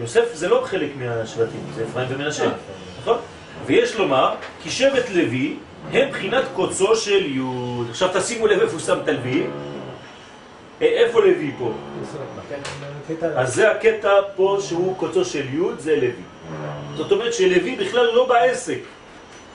[0.00, 2.50] יוסף זה לא חלק מהשבטים, זה אפרים ומנשה,
[3.00, 3.18] נכון?
[3.66, 5.56] ויש לומר, כי שבט לוי
[5.92, 7.86] הם בחינת קוצו של יוד.
[7.90, 9.46] עכשיו תשימו לב איפה הוא שם את הלוי.
[10.82, 11.72] אה, איפה לוי פה?
[13.36, 16.22] אז זה הקטע פה שהוא קוצו של יוד, זה לוי.
[16.96, 18.78] זאת אומרת שלוי בכלל לא בעסק,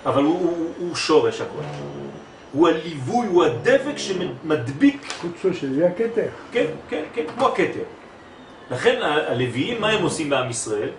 [0.06, 1.64] אבל הוא, הוא, הוא שורש הכל.
[2.52, 6.28] הוא הליווי, הוא הדבק שמדביק קוצו שלי הכתר.
[6.52, 7.84] כן, כן, כן, כמו הכתר.
[8.74, 10.90] לכן הלוויים, מה הם עושים בעם ישראל?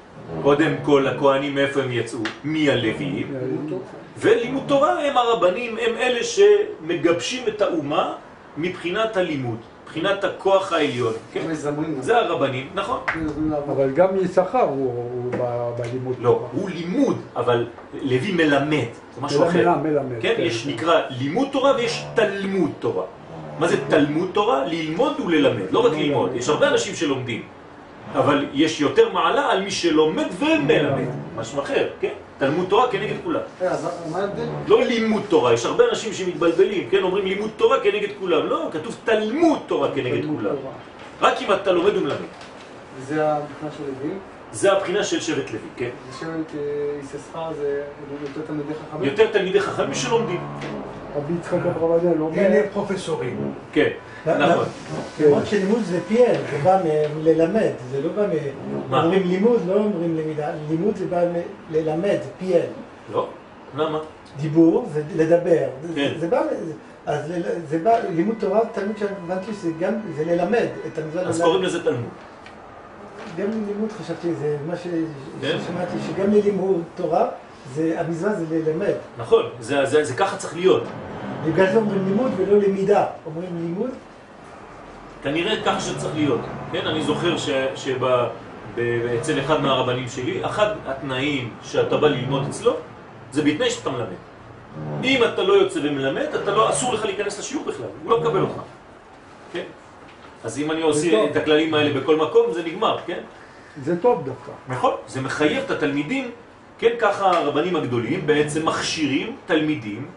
[0.43, 2.19] קודם כל, הכהנים, מאיפה הם יצאו?
[2.45, 3.35] מהלוויים.
[4.19, 8.13] ולימוד תורה הם הרבנים, הם אלה שמגבשים את האומה
[8.57, 11.13] מבחינת הלימוד, מבחינת הכוח העליון.
[11.33, 11.55] כן?
[12.01, 12.99] זה הרבנים, נכון.
[13.73, 15.33] אבל גם יששכר הוא
[15.79, 16.49] בלימוד לא.
[16.53, 17.67] הוא לימוד, אבל
[18.03, 19.75] לוי מלמד, זה משהו אחר.
[19.83, 20.43] מלמד, כן, כן.
[20.43, 23.05] יש נקרא לימוד תורה ויש תלמוד תורה.
[23.59, 24.65] מה זה תלמוד תורה?
[24.67, 26.31] ללמוד וללמד, לא רק ללמוד.
[26.35, 27.43] יש הרבה אנשים שלומדים,
[28.15, 31.09] אבל יש יותר מעלה על מי שלומד ומלמד.
[31.37, 32.13] משהו אחר, כן?
[32.39, 33.41] תלמוד תורה כנגד כולם.
[33.61, 34.43] אז מה ההבדל?
[34.67, 37.03] לא לימוד תורה, יש הרבה אנשים שמתבלבלים, כן?
[37.03, 38.47] אומרים לימוד תורה כנגד כולם.
[38.47, 40.55] לא, כתוב תלמוד תורה כנגד כולם.
[41.21, 42.17] רק אם אתה לומד ומלמד.
[42.99, 44.19] וזה הבחינה של לווים.
[44.55, 45.89] זה הבחינה של שבט לוי, כן?
[46.11, 46.61] ושבט אה,
[47.03, 47.83] יששכר זה
[48.23, 49.05] יותר תלמידי חכמים.
[49.11, 50.41] יותר תלמידי חכמים שלומדים.
[51.17, 53.53] רבי יצחק אברבנאל אומר, אלה פרופסורים.
[53.73, 53.89] כן,
[54.27, 54.65] נכון.
[55.21, 58.31] למרות שלימוד זה פיאל, זה בא מ- ללמד, זה לא בא מ...
[58.91, 59.03] מה?
[59.05, 61.21] אומרים לימוד, לא אומרים למידה, לימוד זה בא
[61.71, 62.67] ללמד, פיאל.
[63.13, 63.29] לא?
[63.77, 63.99] למה?
[64.37, 65.67] דיבור זה לדבר.
[65.83, 66.13] זה- כן.
[66.19, 66.73] זה בא, זה-
[67.07, 67.33] אז
[67.69, 71.23] זה בא, לימוד תורה, תמיד שהבנתי שזה גם, זה ללמד את המצווה.
[71.23, 71.41] אז.
[71.43, 72.09] קוראים לזה תלמוד.
[73.37, 75.59] גם לימוד חשבתי, זה מה כן.
[75.59, 77.29] ששמעתי, שגם ללימוד תורה,
[77.75, 78.95] זה, המצווה זה ללמד.
[79.19, 80.83] נכון, זה, זה, זה ככה צריך להיות.
[81.47, 83.07] בגלל זה אומרים לימוד ולא למידה.
[83.27, 83.91] אומרים לימוד,
[85.23, 86.41] כנראה ככה שצריך להיות.
[86.73, 88.29] כן, אני זוכר ש, שב, ב,
[89.21, 92.77] אצל אחד מהרבנים שלי, אחד התנאים שאתה בא ללמוד אצלו,
[93.33, 94.07] זה בתנאי שאתה מלמד.
[95.05, 98.41] אם אתה לא יוצא ומלמד, אתה לא, אסור לך להיכנס לשיעור בכלל, הוא לא מקבל
[98.41, 98.61] אותך.
[99.53, 99.65] כן?
[100.45, 101.31] אז אם אני עושה.
[101.31, 103.21] את הכללים האלה בכל מקום, זה נגמר, כן?
[103.83, 104.53] זה טוב דווקא.
[104.69, 106.31] נכון, זה מחייב את התלמידים,
[106.79, 110.11] כן, ככה הרבנים הגדולים בעצם מכשירים תלמידים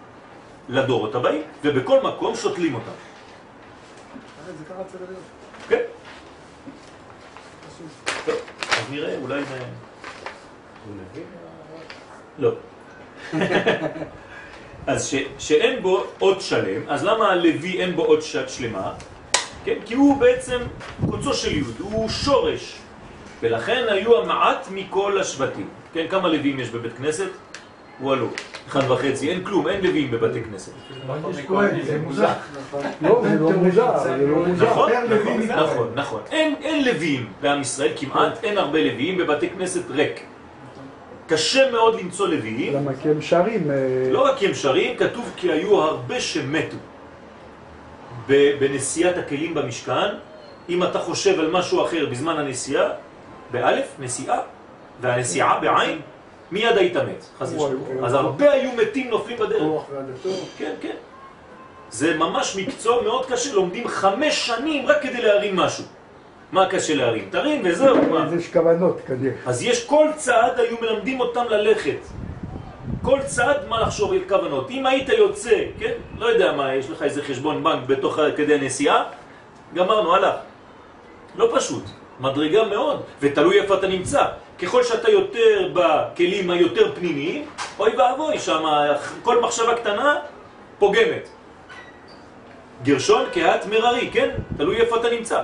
[0.69, 2.87] לדורות הבאים, ובכל מקום שותלים אותם.
[2.87, 5.23] אה, זה ככה צריך להיות.
[5.69, 5.81] כן?
[8.25, 8.35] טוב,
[8.69, 9.41] אז נראה, אולי...
[11.11, 11.23] נביא?
[12.39, 12.51] לא.
[14.87, 18.93] אז שאין בו עוד שלם, אז למה הלוי אין בו עוד שלמה?
[19.67, 20.59] כן, כי הוא בעצם
[21.09, 22.77] קוצו של יוד, הוא שורש,
[23.41, 25.67] ולכן היו המעט מכל השבטים.
[25.93, 27.27] כן, כמה לוויים יש בבית כנסת?
[28.01, 28.27] וואלו,
[28.67, 30.71] אחד וחצי, אין כלום, אין לוויים בבתי כנסת.
[31.47, 32.27] כהן, זה מוזר.
[32.69, 32.83] נכון.
[33.01, 34.65] לא, זה לא מוזר, זה לא מוזר.
[34.65, 35.41] נכון, נכון.
[35.47, 36.21] נכון, נכון.
[36.31, 40.23] אין, אין לוויים בעם ישראל, כמעט אין הרבה לוויים, בבתי כנסת ריק.
[41.27, 42.91] קשה מאוד למצוא לוויים, למה?
[43.01, 43.71] כי הם שרים.
[43.71, 43.75] אה,
[44.11, 46.77] לא רק כי הם שרים, כתוב כי היו הרבה שמתו.
[48.29, 50.15] בנשיאת הכלים במשכן,
[50.69, 52.89] אם אתה חושב על משהו אחר בזמן הנסיעה,
[53.51, 54.39] באלף, נסיעה,
[55.01, 56.01] והנסיעה בעין,
[56.51, 58.03] מיד היית מת, חס ושלום.
[58.03, 59.81] אז הרבה היו מתים נופלים בדרך.
[60.57, 60.95] כן, כן.
[61.89, 65.83] זה ממש מקצוע מאוד קשה, לומדים חמש שנים רק כדי להרים משהו.
[66.51, 67.27] מה קשה להרים?
[67.31, 68.29] תרים וזהו, מה?
[68.37, 69.33] יש כוונות כנראה.
[69.45, 71.99] אז יש כל צעד היו מלמדים אותם ללכת.
[73.07, 74.69] כל צעד מה לחשוב על כוונות.
[74.69, 75.91] אם היית יוצא, כן?
[76.17, 79.03] לא יודע מה, יש לך איזה חשבון בנק בתוך כדי הנסיעה,
[79.73, 80.35] גמרנו, הלך.
[81.35, 81.83] לא פשוט,
[82.19, 84.25] מדרגה מאוד, ותלוי איפה אתה נמצא.
[84.59, 87.45] ככל שאתה יותר בכלים היותר פנימיים,
[87.79, 88.63] אוי ואבוי, שם
[89.23, 90.19] כל מחשבה קטנה
[90.79, 91.29] פוגמת.
[92.83, 94.29] גרשון כהת מררי, כן?
[94.57, 95.41] תלוי איפה אתה נמצא.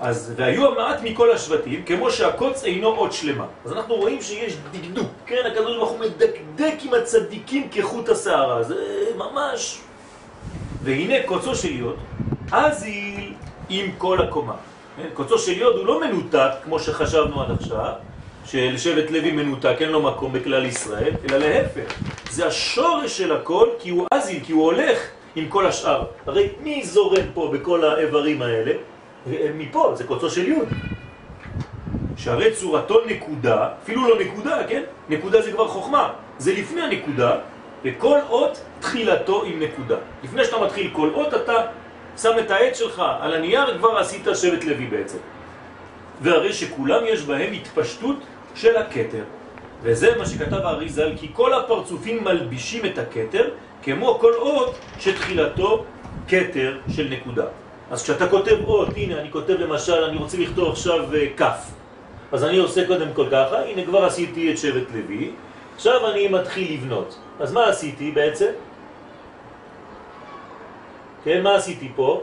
[0.00, 3.46] אז, והיו המעט מכל השבטים, כמו שהקוץ אינו עוד שלמה.
[3.64, 5.42] אז אנחנו רואים שיש דקדוק, כן?
[5.52, 8.74] הקדוש ברוך הוא מדקדק עם הצדיקים כחוט השערה, זה
[9.16, 9.78] ממש...
[10.82, 11.96] והנה קוצו של יוד,
[12.52, 13.32] אזיל
[13.68, 14.54] עם כל הקומה.
[14.96, 15.08] כן?
[15.14, 17.92] קוצו של יוד הוא לא מנותק, כמו שחשבנו עד עכשיו,
[18.44, 21.94] שלשבט לוי מנותק, אין לו מקום בכלל ישראל, אלא להפך.
[22.30, 24.98] זה השורש של הכל, כי הוא אזיל, כי הוא הולך
[25.36, 26.04] עם כל השאר.
[26.26, 28.72] הרי מי זורם פה בכל האיברים האלה?
[29.54, 30.68] מפה, זה קוצו של יוד.
[32.16, 34.82] שהרי צורתו נקודה, אפילו לא נקודה, כן?
[35.08, 37.36] נקודה זה כבר חוכמה, זה לפני הנקודה,
[37.84, 39.96] וכל אות תחילתו עם נקודה.
[40.24, 41.62] לפני שאתה מתחיל כל אות, אתה
[42.16, 45.18] שם את העט שלך על הנייר, כבר עשית שבט לוי בעצם.
[46.22, 48.16] והרי שכולם יש בהם התפשטות
[48.54, 49.24] של הכתר.
[49.82, 53.50] וזה מה שכתב האריזל, כי כל הפרצופים מלבישים את הכתר,
[53.82, 55.84] כמו כל אות שתחילתו
[56.28, 57.44] כתר של נקודה.
[57.90, 61.70] אז כשאתה כותב אות, הנה אני כותב למשל, אני רוצה לכתוב עכשיו אה, כף.
[62.32, 65.30] אז אני עושה קודם כל ככה, הנה כבר עשיתי את שבט לוי,
[65.74, 67.18] עכשיו אני מתחיל לבנות.
[67.40, 68.50] אז מה עשיתי בעצם?
[71.24, 72.22] כן, מה עשיתי פה?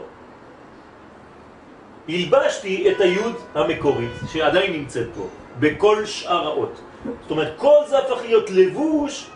[2.08, 5.26] הלבשתי את היוד המקורית, שעדיין נמצאת פה,
[5.60, 6.80] בכל שאר האות.
[7.22, 9.30] זאת אומרת, כל זה הפך להיות לבוש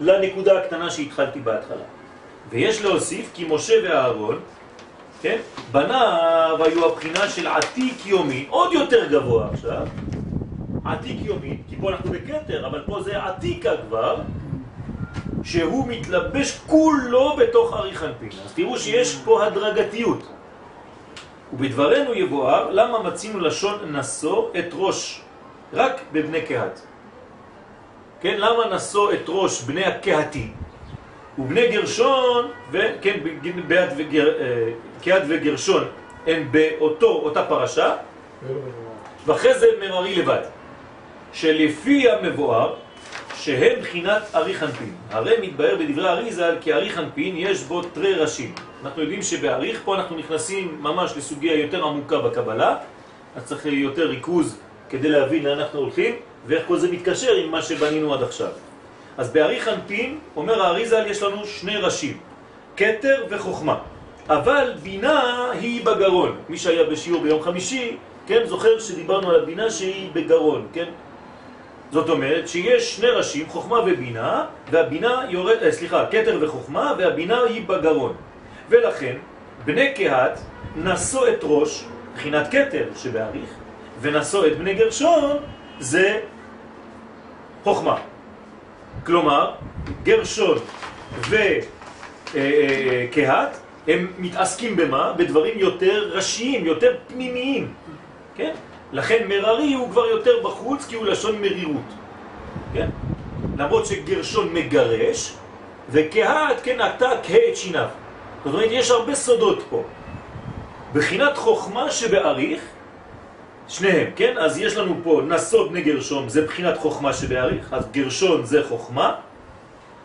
[0.00, 1.88] לנקודה הקטנה שהתחלתי בהתחלה.
[2.50, 4.40] ויש להוסיף כי משה ואהרון,
[5.22, 5.38] כן,
[5.72, 9.86] בניו היו הבחינה של עתיק יומי, עוד יותר גבוה עכשיו,
[10.84, 14.16] עתיק יומי, כי פה אנחנו בקטר, אבל פה זה עתיקה כבר,
[15.42, 18.28] שהוא מתלבש כולו בתוך אריך אנפין.
[18.44, 20.28] אז תראו שיש פה הדרגתיות.
[21.52, 25.20] ובדברנו יבואר, למה מצינו לשון נשוא את ראש
[25.72, 26.80] רק בבני קהת?
[28.20, 30.48] כן, למה נשוא את ראש בני הקהתי?
[31.40, 34.34] ובני גרשון, ביד וגר,
[35.06, 35.84] אה, וגרשון
[36.26, 37.94] הם באותו, אותה פרשה,
[39.26, 40.42] ואחרי זה מררי לבד,
[41.32, 42.74] שלפי המבואר,
[43.36, 44.94] שהם בחינת ארי חנפין.
[45.10, 48.54] הרי מתבהר בדברי אריזל כי ארי חנפין יש בו תרי ראשים.
[48.84, 52.76] אנחנו יודעים שבאריך פה אנחנו נכנסים ממש לסוגיה יותר עמוקה בקבלה,
[53.36, 56.14] אז צריך יותר ריכוז כדי להבין לאן אנחנו הולכים
[56.46, 58.48] ואיך כל זה מתקשר עם מה שבנינו עד עכשיו.
[59.20, 62.16] אז בארי חנפין, אומר האריזל, יש לנו שני ראשים,
[62.76, 63.78] קטר וחוכמה.
[64.28, 66.36] אבל בינה היא בגרון.
[66.48, 67.96] מי שהיה בשיעור ביום חמישי,
[68.26, 70.84] כן, זוכר שדיברנו על הבינה שהיא בגרון, כן?
[71.92, 77.66] זאת אומרת שיש שני ראשים, חוכמה ובינה, והבינה יורד, אה, סליחה, קטר וחוכמה, והבינה היא
[77.66, 78.14] בגרון.
[78.68, 79.16] ולכן,
[79.64, 80.40] בני קהת
[80.76, 83.50] נשאו את ראש, בחינת קטר שבעריך,
[84.00, 85.36] ונשאו את בני גרשון,
[85.78, 86.20] זה
[87.64, 87.96] חוכמה.
[89.06, 89.52] כלומר,
[90.02, 90.58] גרשון
[91.20, 91.48] וקהת,
[93.16, 93.46] אה,
[93.88, 95.12] הם מתעסקים במה?
[95.16, 97.72] בדברים יותר ראשיים, יותר פנימיים,
[98.36, 98.52] כן?
[98.92, 101.90] לכן מררי הוא כבר יותר בחוץ כי הוא לשון מרירות,
[102.74, 102.88] כן?
[103.58, 105.34] למרות שגרשון מגרש,
[105.90, 107.86] וקהת כן עתה כהה את שיניו.
[108.44, 109.82] זאת אומרת, יש הרבה סודות פה.
[110.92, 112.60] בחינת חוכמה שבעריך,
[113.70, 114.34] שניהם, כן?
[114.38, 119.14] אז יש לנו פה נסוד בני גרשון, זה בחינת חוכמה שבעריך, אז גרשון זה חוכמה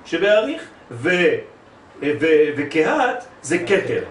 [0.05, 1.09] שבעריך, ו,
[2.01, 2.26] ו,
[2.57, 4.03] וקהת זה קטר.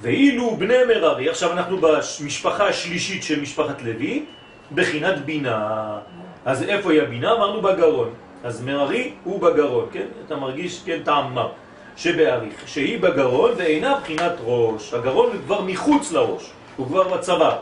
[0.00, 4.24] ואילו בני מררי, עכשיו אנחנו במשפחה השלישית של משפחת לוי,
[4.72, 5.98] בחינת בינה.
[6.44, 7.32] אז איפה היא הבינה?
[7.32, 8.10] אמרנו בגרון.
[8.44, 10.06] אז מררי הוא בגרון, כן?
[10.26, 11.48] אתה מרגיש, כן, טעם מה?
[11.96, 14.94] שבעריך, שהיא בגרון ואינה בחינת ראש.
[14.94, 17.56] הגרון הוא כבר מחוץ לראש, הוא כבר בצבא.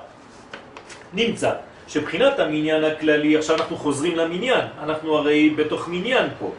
[1.16, 1.50] נמצא
[1.88, 6.52] שבחינת המניין הכללי, עכשיו אנחנו חוזרים למניין, אנחנו הרי בתוך מניין פה,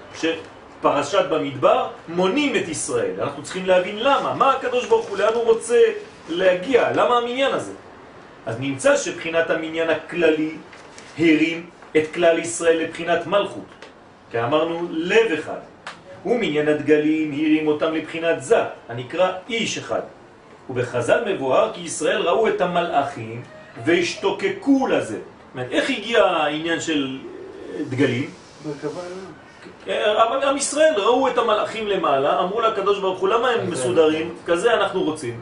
[0.81, 3.21] פרשת במדבר, מונים את ישראל.
[3.21, 5.79] אנחנו צריכים להבין למה, מה הקדוש ברוך הוא, לאן הוא רוצה
[6.29, 7.73] להגיע, למה המניין הזה.
[8.45, 10.51] אז נמצא שבחינת המניין הכללי
[11.19, 13.71] הרים את כלל ישראל לבחינת מלכות,
[14.31, 15.59] כי אמרנו לב אחד.
[16.25, 20.01] ומניין הדגלים הרים אותם לבחינת זה, הנקרא איש אחד.
[20.69, 23.41] ובחז"ל מבואר כי ישראל ראו את המלאכים
[23.85, 25.17] והשתוקקו לזה.
[25.71, 27.17] איך הגיע העניין של
[27.89, 28.29] דגלים?
[28.65, 29.01] מרכבה
[29.87, 34.35] אבל עם ישראל ראו את המלאכים למעלה, אמרו לקדוש ברוך הוא, למה הם מסודרים?
[34.45, 35.41] כזה אנחנו רוצים.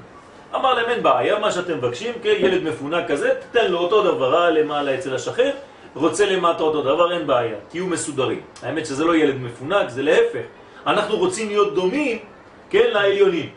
[0.55, 4.43] אמר להם, אין בעיה, מה שאתם מבקשים, כן, ילד מפונק כזה, תתן לו אותו דבר
[4.43, 5.51] אה, למעלה אצל השכן,
[5.95, 8.41] רוצה למטה אותו דבר, אין בעיה, תהיו מסודרים.
[8.63, 10.45] האמת שזה לא ילד מפונק, זה להפך.
[10.87, 12.19] אנחנו רוצים להיות דומים,
[12.69, 13.49] כן, לעליונים.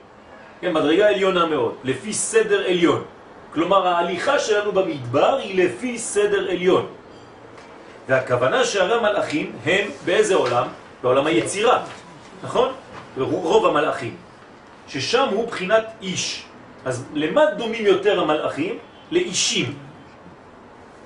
[0.60, 3.02] כן, מדרגה עליונה מאוד, לפי סדר עליון.
[3.54, 6.86] כלומר, ההליכה שלנו במדבר היא לפי סדר עליון.
[8.08, 10.66] והכוונה שהרי המלאכים הם באיזה עולם?
[11.02, 11.82] בעולם היצירה,
[12.42, 12.72] נכון?
[13.18, 14.16] רוב המלאכים,
[14.88, 16.44] ששם הוא בחינת איש.
[16.84, 18.78] אז למה דומים יותר המלאכים?
[19.10, 19.74] לאישים.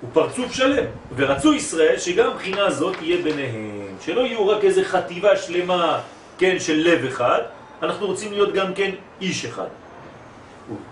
[0.01, 0.85] הוא פרצוף שלם,
[1.17, 6.01] ורצו ישראל שגם בחינה הזאת תהיה ביניהם, שלא יהיו רק איזה חטיבה שלמה,
[6.39, 7.41] כן, של לב אחד,
[7.83, 8.91] אנחנו רוצים להיות גם כן
[9.21, 9.67] איש אחד.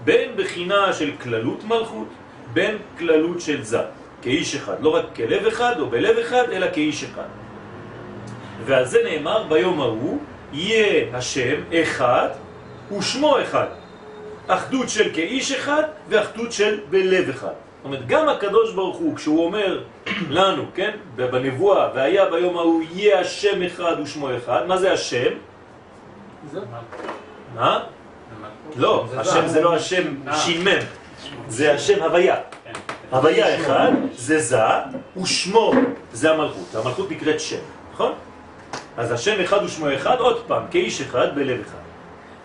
[0.05, 2.09] בין בחינה של כללות מלכות,
[2.53, 3.81] בין כללות של זה.
[4.23, 7.29] כאיש אחד, לא רק כלב אחד או בלב אחד, אלא כאיש אחד.
[8.65, 10.19] ועל זה נאמר ביום ההוא,
[10.53, 12.29] יהיה השם אחד
[12.99, 13.67] ושמו אחד.
[14.47, 17.47] אחדות של כאיש אחד ואחדות של בלב אחד.
[17.47, 19.83] זאת אומרת, גם הקדוש ברוך הוא, כשהוא אומר
[20.31, 25.33] לנו, כן, בנבואה, והיה ביום ההוא יהיה השם אחד ושמו אחד, מה זה השם?
[27.55, 27.85] מה?
[28.77, 30.03] לא, השם זה לא השם
[30.33, 30.79] שימם,
[31.49, 32.37] זה השם הוויה.
[33.11, 34.59] הוויה אחד זה זה,
[35.23, 35.73] ושמו
[36.13, 36.75] זה המלכות.
[36.75, 37.57] המלכות נקראת שם,
[37.93, 38.13] נכון?
[38.97, 41.79] אז השם אחד ושמו אחד, עוד פעם, כאיש אחד בלב אחד.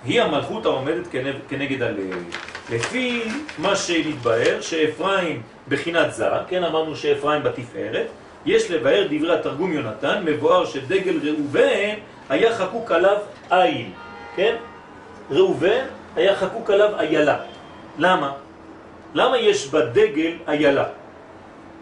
[0.05, 1.07] היא המלכות העומדת
[1.49, 2.23] כנגד, הלב.
[2.71, 3.23] לפי
[3.57, 8.07] מה שנתבהר, שאפרים בחינת זה, כן אמרנו שאפרים בתפארת,
[8.45, 11.95] יש לבאר דברי התרגום יונתן, מבואר שדגל ראובן
[12.29, 13.17] היה חקוק עליו
[13.51, 13.89] איל,
[14.35, 14.55] כן?
[15.31, 15.85] ראובן
[16.15, 17.37] היה חקוק עליו איילה.
[17.97, 18.31] למה?
[19.13, 20.85] למה יש בדגל איילה?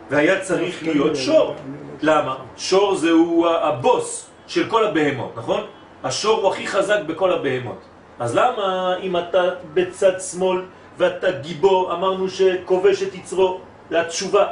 [0.09, 1.55] והיה צריך להיות שור.
[2.01, 2.35] למה?
[2.57, 5.61] שור זהו הבוס של כל הבהמות, נכון?
[6.03, 7.81] השור הוא הכי חזק בכל הבהמות.
[8.19, 10.61] אז למה אם אתה בצד שמאל
[10.97, 13.59] ואתה גיבור, אמרנו שכובש את יצרו,
[13.89, 14.47] זה התשובה.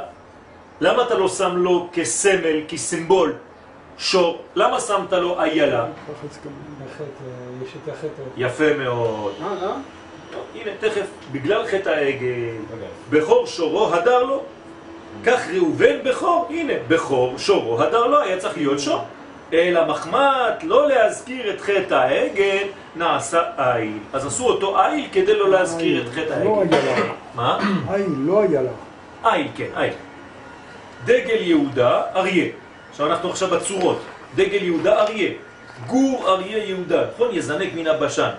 [0.80, 3.34] למה אתה לא שם לו כסמל, כסימבול,
[3.98, 4.42] שור?
[4.54, 5.86] למה שמת לו איילה?
[7.88, 8.22] החטא.
[8.36, 9.32] יפה מאוד.
[9.40, 9.68] לא?
[10.32, 12.28] טוב, הנה, תכף, בגלל חטא העגל,
[13.10, 14.42] בכור שורו הדר לו.
[15.24, 19.04] כך ראובן בכור, הנה, בכור שורו הדר לו, היה צריך להיות שור.
[19.52, 22.66] אלא מחמד לא להזכיר את חטא העגל,
[22.96, 23.98] נעשה איל.
[24.12, 27.02] אז עשו אותו איל כדי לא להזכיר את חטא לא העגל.
[27.34, 27.58] מה?
[27.94, 28.70] איל, לא היה לה.
[29.32, 29.92] איל, כן, איל.
[31.04, 32.46] דגל יהודה, אריה.
[32.92, 33.98] עכשיו אנחנו עכשיו בצורות.
[34.34, 35.30] דגל יהודה, אריה.
[35.86, 37.28] גור אריה יהודה, נכון?
[37.32, 38.30] יזנק מן הבשן.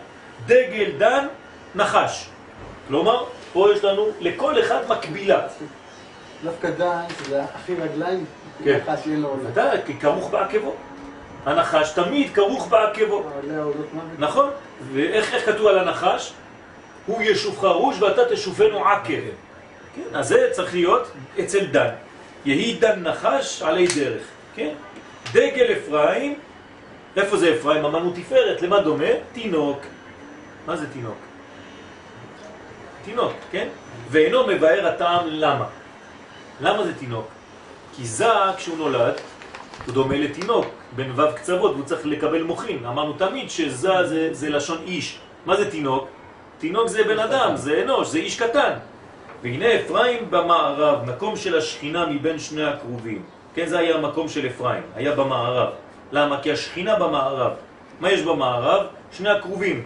[0.45, 1.27] דגל דן,
[1.75, 2.29] נחש.
[2.87, 5.47] כלומר, פה יש לנו לכל אחד מקבילה.
[6.43, 8.25] דווקא דן, שזה הכי רגליים,
[8.63, 8.79] כן.
[8.85, 9.49] ככה שיהיה לו עולה.
[9.49, 10.75] ודאי, כרוך בעקבו.
[11.45, 13.15] הנחש תמיד כרוך בעקבו.
[13.15, 14.05] עולות מוות.
[14.17, 14.49] נכון?
[14.93, 16.33] ואיך איך כתוב על הנחש?
[17.05, 19.21] הוא ישופך רוש ואתה תשופנו עקב.
[19.95, 21.89] כן, אז זה צריך להיות אצל דן.
[22.45, 24.23] יהי דן נחש עלי דרך.
[24.55, 24.73] כן?
[25.33, 26.35] דגל אפרים,
[27.15, 27.85] איפה זה אפרים?
[27.85, 29.05] אמרנו תפארת, למה דומה?
[29.33, 29.77] תינוק.
[30.67, 31.17] מה זה תינוק?
[33.05, 33.67] תינוק, כן?
[34.09, 35.65] ואינו מבאר הטעם למה.
[36.61, 37.27] למה זה תינוק?
[37.95, 38.27] כי זה
[38.57, 39.13] כשהוא נולד,
[39.85, 42.85] הוא דומה לתינוק, בן ו' קצוות, והוא צריך לקבל מוחין.
[42.85, 45.19] אמרנו תמיד שזה זה, זה לשון איש.
[45.45, 46.07] מה זה תינוק?
[46.57, 48.73] תינוק זה בן אדם, זה אנוש, זה איש קטן.
[49.41, 53.21] והנה אפרים במערב, מקום של השכינה מבין שני הקרובים.
[53.55, 55.69] כן, זה היה המקום של אפרים, היה במערב.
[56.11, 56.41] למה?
[56.41, 57.51] כי השכינה במערב.
[57.99, 58.85] מה יש במערב?
[59.11, 59.83] שני הקרובים.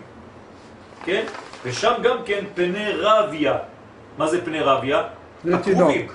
[1.06, 1.26] כן?
[1.64, 3.58] ושם גם כן פני רביה.
[4.18, 5.04] מה זה פני רביה?
[5.54, 5.64] הקרובים.
[5.64, 6.14] תינוק.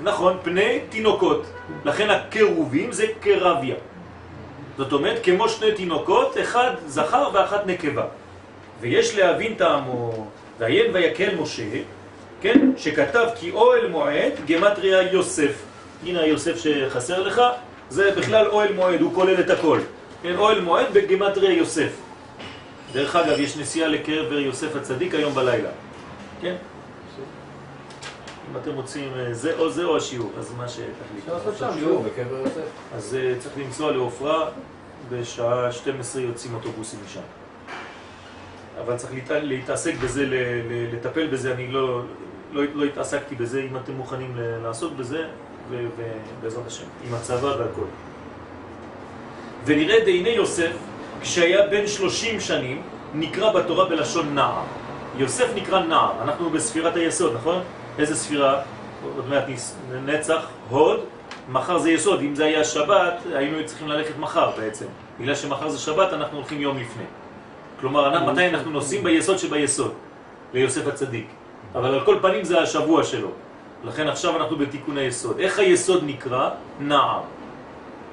[0.00, 1.46] נכון, פני תינוקות.
[1.84, 3.74] לכן הקרובים זה קרביה.
[4.76, 8.04] זאת אומרת, כמו שני תינוקות, אחד זכר ואחת נקבה.
[8.80, 10.26] ויש להבין טעמו,
[10.58, 11.82] ועיין ויקל משה,
[12.40, 15.73] כן, שכתב כי אוהל מועד, גמטריה יוסף.
[16.04, 17.40] הנה היוסף שחסר לך,
[17.90, 19.80] זה בכלל אוהל מועד, הוא כולל את הכל.
[20.22, 21.90] כן, אוהל מועד בגמטריה יוסף.
[22.92, 25.68] דרך אגב, יש נסיעה לקבר יוסף הצדיק היום בלילה.
[26.40, 26.54] כן?
[28.50, 30.90] אם אתם רוצים אה, זה או זה או השיעור, אז מה שתחליט.
[31.22, 32.02] אפשר לעשות שם שיעור שיעור.
[32.26, 32.60] בקבר יוסף.
[32.96, 34.48] אז אה, צריך לנסוע לעופרה,
[35.10, 37.20] בשעה 12 יוצאים אוטובוסים משם.
[38.84, 40.24] אבל צריך להת- להתעסק בזה,
[40.92, 42.00] לטפל בזה, אני לא,
[42.52, 45.24] לא, לא התעסקתי בזה, אם אתם מוכנים לעסוק בזה,
[45.70, 47.86] ובעזרת השם, עם הצבא והכל.
[49.64, 50.72] ונראה דהנה יוסף,
[51.20, 52.82] כשהיה בן 30 שנים,
[53.14, 54.62] נקרא בתורה בלשון נער.
[55.18, 57.62] יוסף נקרא נער, אנחנו בספירת היסוד, נכון?
[57.98, 58.62] איזה ספירה?
[59.16, 59.44] עוד מעט
[60.04, 61.00] נצח, הוד,
[61.48, 64.86] מחר זה יסוד, אם זה היה שבת, היינו צריכים ללכת מחר בעצם.
[65.20, 67.04] בגלל שמחר זה שבת, אנחנו הולכים יום לפני.
[67.80, 69.92] כלומר, מתי אנחנו נוסעים ביסוד שביסוד,
[70.54, 71.26] ליוסף הצדיק.
[71.74, 73.28] אבל על כל פנים זה השבוע שלו.
[73.86, 75.40] לכן עכשיו אנחנו בתיקון היסוד.
[75.40, 76.50] איך היסוד נקרא?
[76.80, 77.20] נער.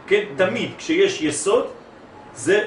[0.07, 1.65] כן, תמיד כשיש יסוד
[2.35, 2.63] זה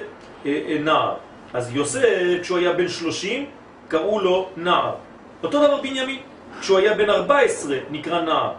[0.47, 1.15] אה, אה, נער.
[1.53, 2.03] אז יוסף,
[2.43, 3.47] כשהוא היה בן 30,
[3.89, 4.95] קראו לו נער.
[5.43, 6.19] אותו דבר בנימין,
[6.61, 8.53] כשהוא היה בן 14, נקרא נער.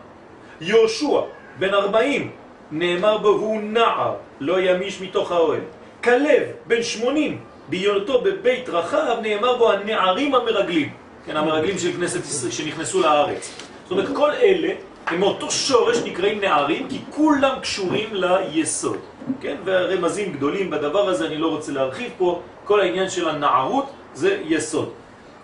[0.62, 1.22] יהושע,
[1.60, 2.32] בן 40,
[2.72, 5.62] נאמר בו הוא נער, לא ימיש מתוך האוהל.
[6.04, 7.40] כלב, בן 80,
[7.70, 10.94] בהיותו בבית רחב, נאמר בו הנערים המרגלים.
[11.26, 13.65] כן, המרגלים של כנסת ישראל שנכנסו לארץ.
[13.86, 14.74] זאת אומרת, כל אלה
[15.08, 18.98] הם מאותו שורש נקראים נערים, כי כולם קשורים ליסוד.
[19.42, 24.42] כן, והרמזים גדולים בדבר הזה, אני לא רוצה להרחיב פה, כל העניין של הנערות זה
[24.46, 24.90] יסוד.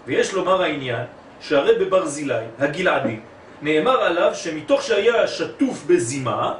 [0.07, 1.05] ויש לומר העניין
[1.41, 3.19] שהרי בברזילי, הגלעדי,
[3.61, 6.53] נאמר עליו שמתוך שהיה שטוף בזימה,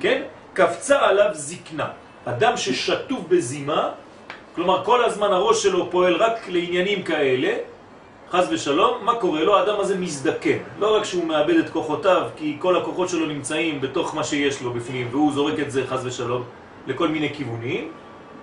[0.00, 1.88] כן, קפצה עליו זקנה.
[2.24, 3.90] אדם ששטוף בזימה,
[4.54, 7.56] כלומר כל הזמן הראש שלו פועל רק לעניינים כאלה,
[8.30, 9.56] חז ושלום, מה קורה לו?
[9.56, 10.58] האדם הזה מזדקן.
[10.78, 14.72] לא רק שהוא מאבד את כוחותיו, כי כל הכוחות שלו נמצאים בתוך מה שיש לו
[14.72, 16.42] בפנים, והוא זורק את זה, חז ושלום,
[16.86, 17.92] לכל מיני כיוונים,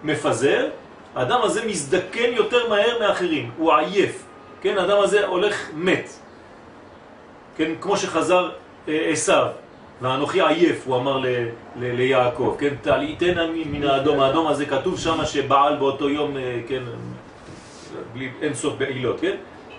[0.03, 0.69] מפזר,
[1.15, 4.23] האדם הזה מזדקן יותר מהר מאחרים, הוא עייף.
[4.61, 6.09] כן, האדם הזה הולך מת.
[7.57, 8.49] כן, כמו שחזר
[8.87, 9.47] אה, עשיו,
[10.01, 11.27] ואנוכי עייף, הוא אמר ל,
[11.75, 16.83] ל, ליעקב, כן, תעליתנה מן האדום, האדום הזה כתוב שם שבעל באותו יום, אה, כן,
[18.13, 19.35] בלי אין סוף בעילות, כן?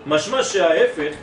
[0.07, 1.14] משמע שההפך,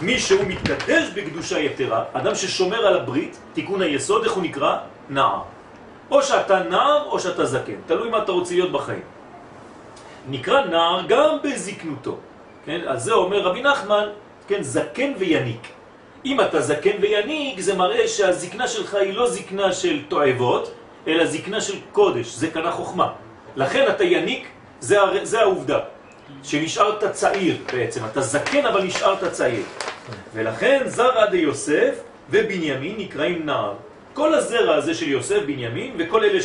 [0.00, 4.78] מי שהוא מתקדש בקדושה יתרה, אדם ששומר על הברית, תיקון היסוד, איך הוא נקרא?
[5.10, 5.40] נער.
[6.10, 9.02] או שאתה נער או שאתה זקן, תלוי מה אתה רוצה להיות בחיים.
[10.28, 12.16] נקרא נער גם בזקנותו,
[12.66, 12.80] כן?
[12.86, 14.08] אז זה אומר רבי נחמן,
[14.48, 15.68] כן, זקן ויניק.
[16.24, 20.74] אם אתה זקן ויניק, זה מראה שהזקנה שלך היא לא זקנה של תועבות,
[21.06, 23.12] אלא זקנה של קודש, זה קנה חוכמה.
[23.56, 24.48] לכן אתה יניק,
[24.80, 24.98] זה.
[25.22, 25.78] זה העובדה,
[26.42, 29.62] שנשארת צעיר בעצם, אתה זקן אבל נשארת צעיר.
[30.34, 31.94] ולכן זרע יוסף
[32.30, 33.74] ובנימין נקראים נער.
[34.14, 36.38] כל הזרע הזה של יוסף, בנימין, וכל אלה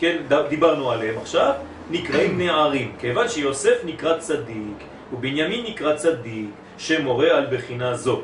[0.00, 1.52] שדיברנו עליהם עכשיו,
[1.90, 8.22] נקראים נערים, כיוון שיוסף נקרא צדיק, ובנימין נקרא צדיק, שמורה על בחינה זו.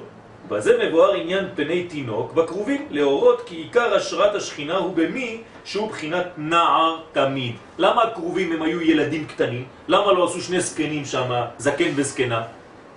[0.49, 6.27] בזה מבואר עניין פני תינוק בקרובים, להורות כי עיקר השראת השכינה הוא במי שהוא בחינת
[6.37, 7.55] נער תמיד.
[7.79, 9.65] למה הקרובים הם היו ילדים קטנים?
[9.89, 12.43] למה לא עשו שני זקנים שם, זקן וזקנה?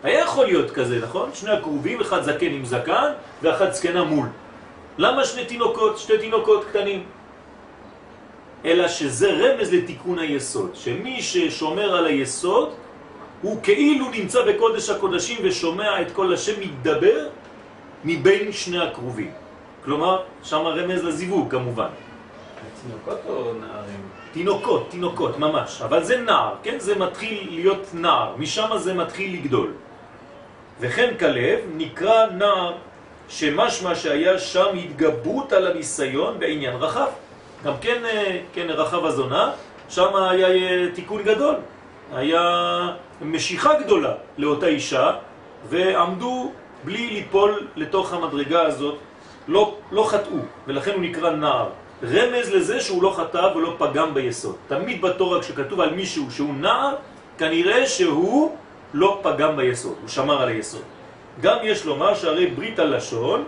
[0.03, 1.29] היה יכול להיות כזה, נכון?
[1.33, 3.11] שני הקרובים, אחד זקן עם זקן
[3.41, 4.27] ואחד זקנה מול.
[4.97, 7.03] למה שני תינוקות, שתי תינוקות קטנים?
[8.65, 12.73] אלא שזה רמז לתיקון היסוד, שמי ששומר על היסוד
[13.41, 17.27] הוא כאילו נמצא בקודש הקודשים ושומע את כל השם מתדבר
[18.05, 19.31] מבין שני הקרובים.
[19.83, 21.87] כלומר, שם רמז לזיווג כמובן.
[22.87, 24.01] תינוקות או נערים?
[24.33, 25.81] תינוקות, תינוקות, ממש.
[25.81, 26.79] אבל זה נער, כן?
[26.79, 29.73] זה מתחיל להיות נער, משם זה מתחיל לגדול.
[30.79, 32.73] וכן כלב נקרא נער
[33.29, 37.07] שמשמע שהיה שם התגברות על הניסיון בעניין רחב.
[37.63, 39.51] גם כן, אה, כן רחב הזונה,
[39.89, 41.55] שם היה אה, תיקון גדול.
[42.13, 42.41] היה
[43.21, 45.11] משיכה גדולה לאותה אישה,
[45.69, 46.51] ועמדו
[46.83, 48.97] בלי ליפול לתוך המדרגה הזאת,
[49.47, 51.69] לא, לא חטאו, ולכן הוא נקרא נער.
[52.11, 54.55] רמז לזה שהוא לא חטא ולא פגם ביסוד.
[54.67, 56.95] תמיד בתורה כשכתוב על מישהו שהוא נער,
[57.37, 58.55] כנראה שהוא
[58.93, 60.81] לא פגם ביסוד, הוא שמר על היסוד.
[61.41, 63.43] גם יש לומר שהרי ברית הלשון,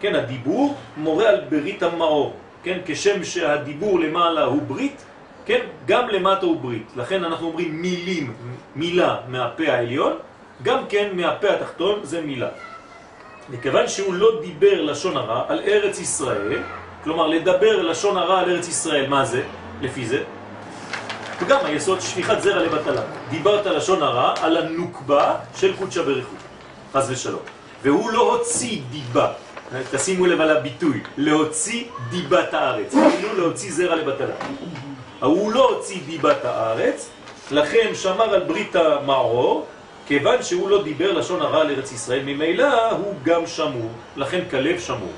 [0.00, 2.32] כן, הדיבור, מורה על ברית המאור,
[2.62, 5.04] כן, כשם שהדיבור למעלה הוא ברית,
[5.46, 6.86] כן, גם למטה הוא ברית.
[6.96, 8.32] לכן אנחנו אומרים מילים,
[8.76, 10.12] מילה מהפה העליון,
[10.62, 12.48] גם כן מהפה התחתון זה מילה.
[13.50, 16.62] מכיוון שהוא לא דיבר לשון הרע על ארץ ישראל,
[17.04, 19.42] כלומר לדבר לשון הרע על ארץ ישראל, מה זה?
[19.80, 20.22] לפי זה?
[21.40, 23.02] וגם היסוד שפיכת זרע לבטלה.
[23.30, 26.38] דיברת לשון הרע על הנוקבה של קודשה ברכות.
[26.94, 27.40] חס ושלום.
[27.82, 29.32] והוא לא הוציא דיבה,
[29.90, 34.34] תשימו לב על הביטוי, להוציא דיבת הארץ, כאילו להוציא זרע לבטלה.
[35.20, 37.10] הוא לא הוציא דיבת הארץ,
[37.50, 39.66] לכן שמר על ברית המערור,
[40.06, 44.80] כיוון שהוא לא דיבר לשון הרע על ארץ ישראל, ממילא הוא גם שמור, לכן כלב
[44.80, 45.12] שמור.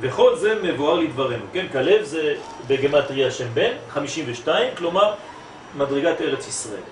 [0.00, 1.66] וכל זה מבואר לדברנו, כן?
[1.72, 2.34] כלב זה
[2.66, 5.14] בגמטריה שם בן, 52, כלומר
[5.76, 6.82] מדרגת ארץ ישראל.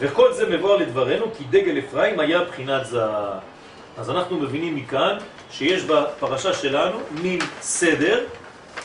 [0.00, 3.02] וכל זה מבואר לדברנו כי דגל אפרים היה בחינת זה.
[3.98, 5.16] אז אנחנו מבינים מכאן
[5.50, 8.24] שיש בפרשה שלנו מין סדר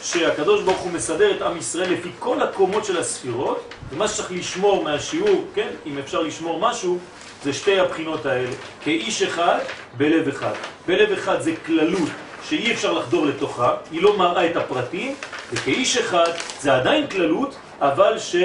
[0.02, 4.84] שהקדוש ברוך הוא מסדר את עם ישראל לפי כל הקומות של הספירות ומה שצריך לשמור
[4.84, 6.98] מהשיעור, כן, אם אפשר לשמור משהו,
[7.44, 8.50] זה שתי הבחינות האלה,
[8.82, 9.60] כאיש אחד
[9.98, 10.54] בלב אחד.
[10.88, 12.10] בלב אחד זה כללות
[12.50, 15.16] שאי אפשר לחדור לתוכה, היא לא מראה את הפרטים,
[15.54, 16.30] וכאיש אחד
[16.60, 18.36] זה עדיין כללות, אבל ש...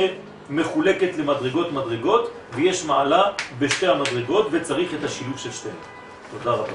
[0.50, 3.22] מחולקת למדרגות מדרגות, ויש מעלה
[3.58, 5.74] בשתי המדרגות, וצריך את השילוב של שתיהן.
[6.38, 6.72] תודה רבה.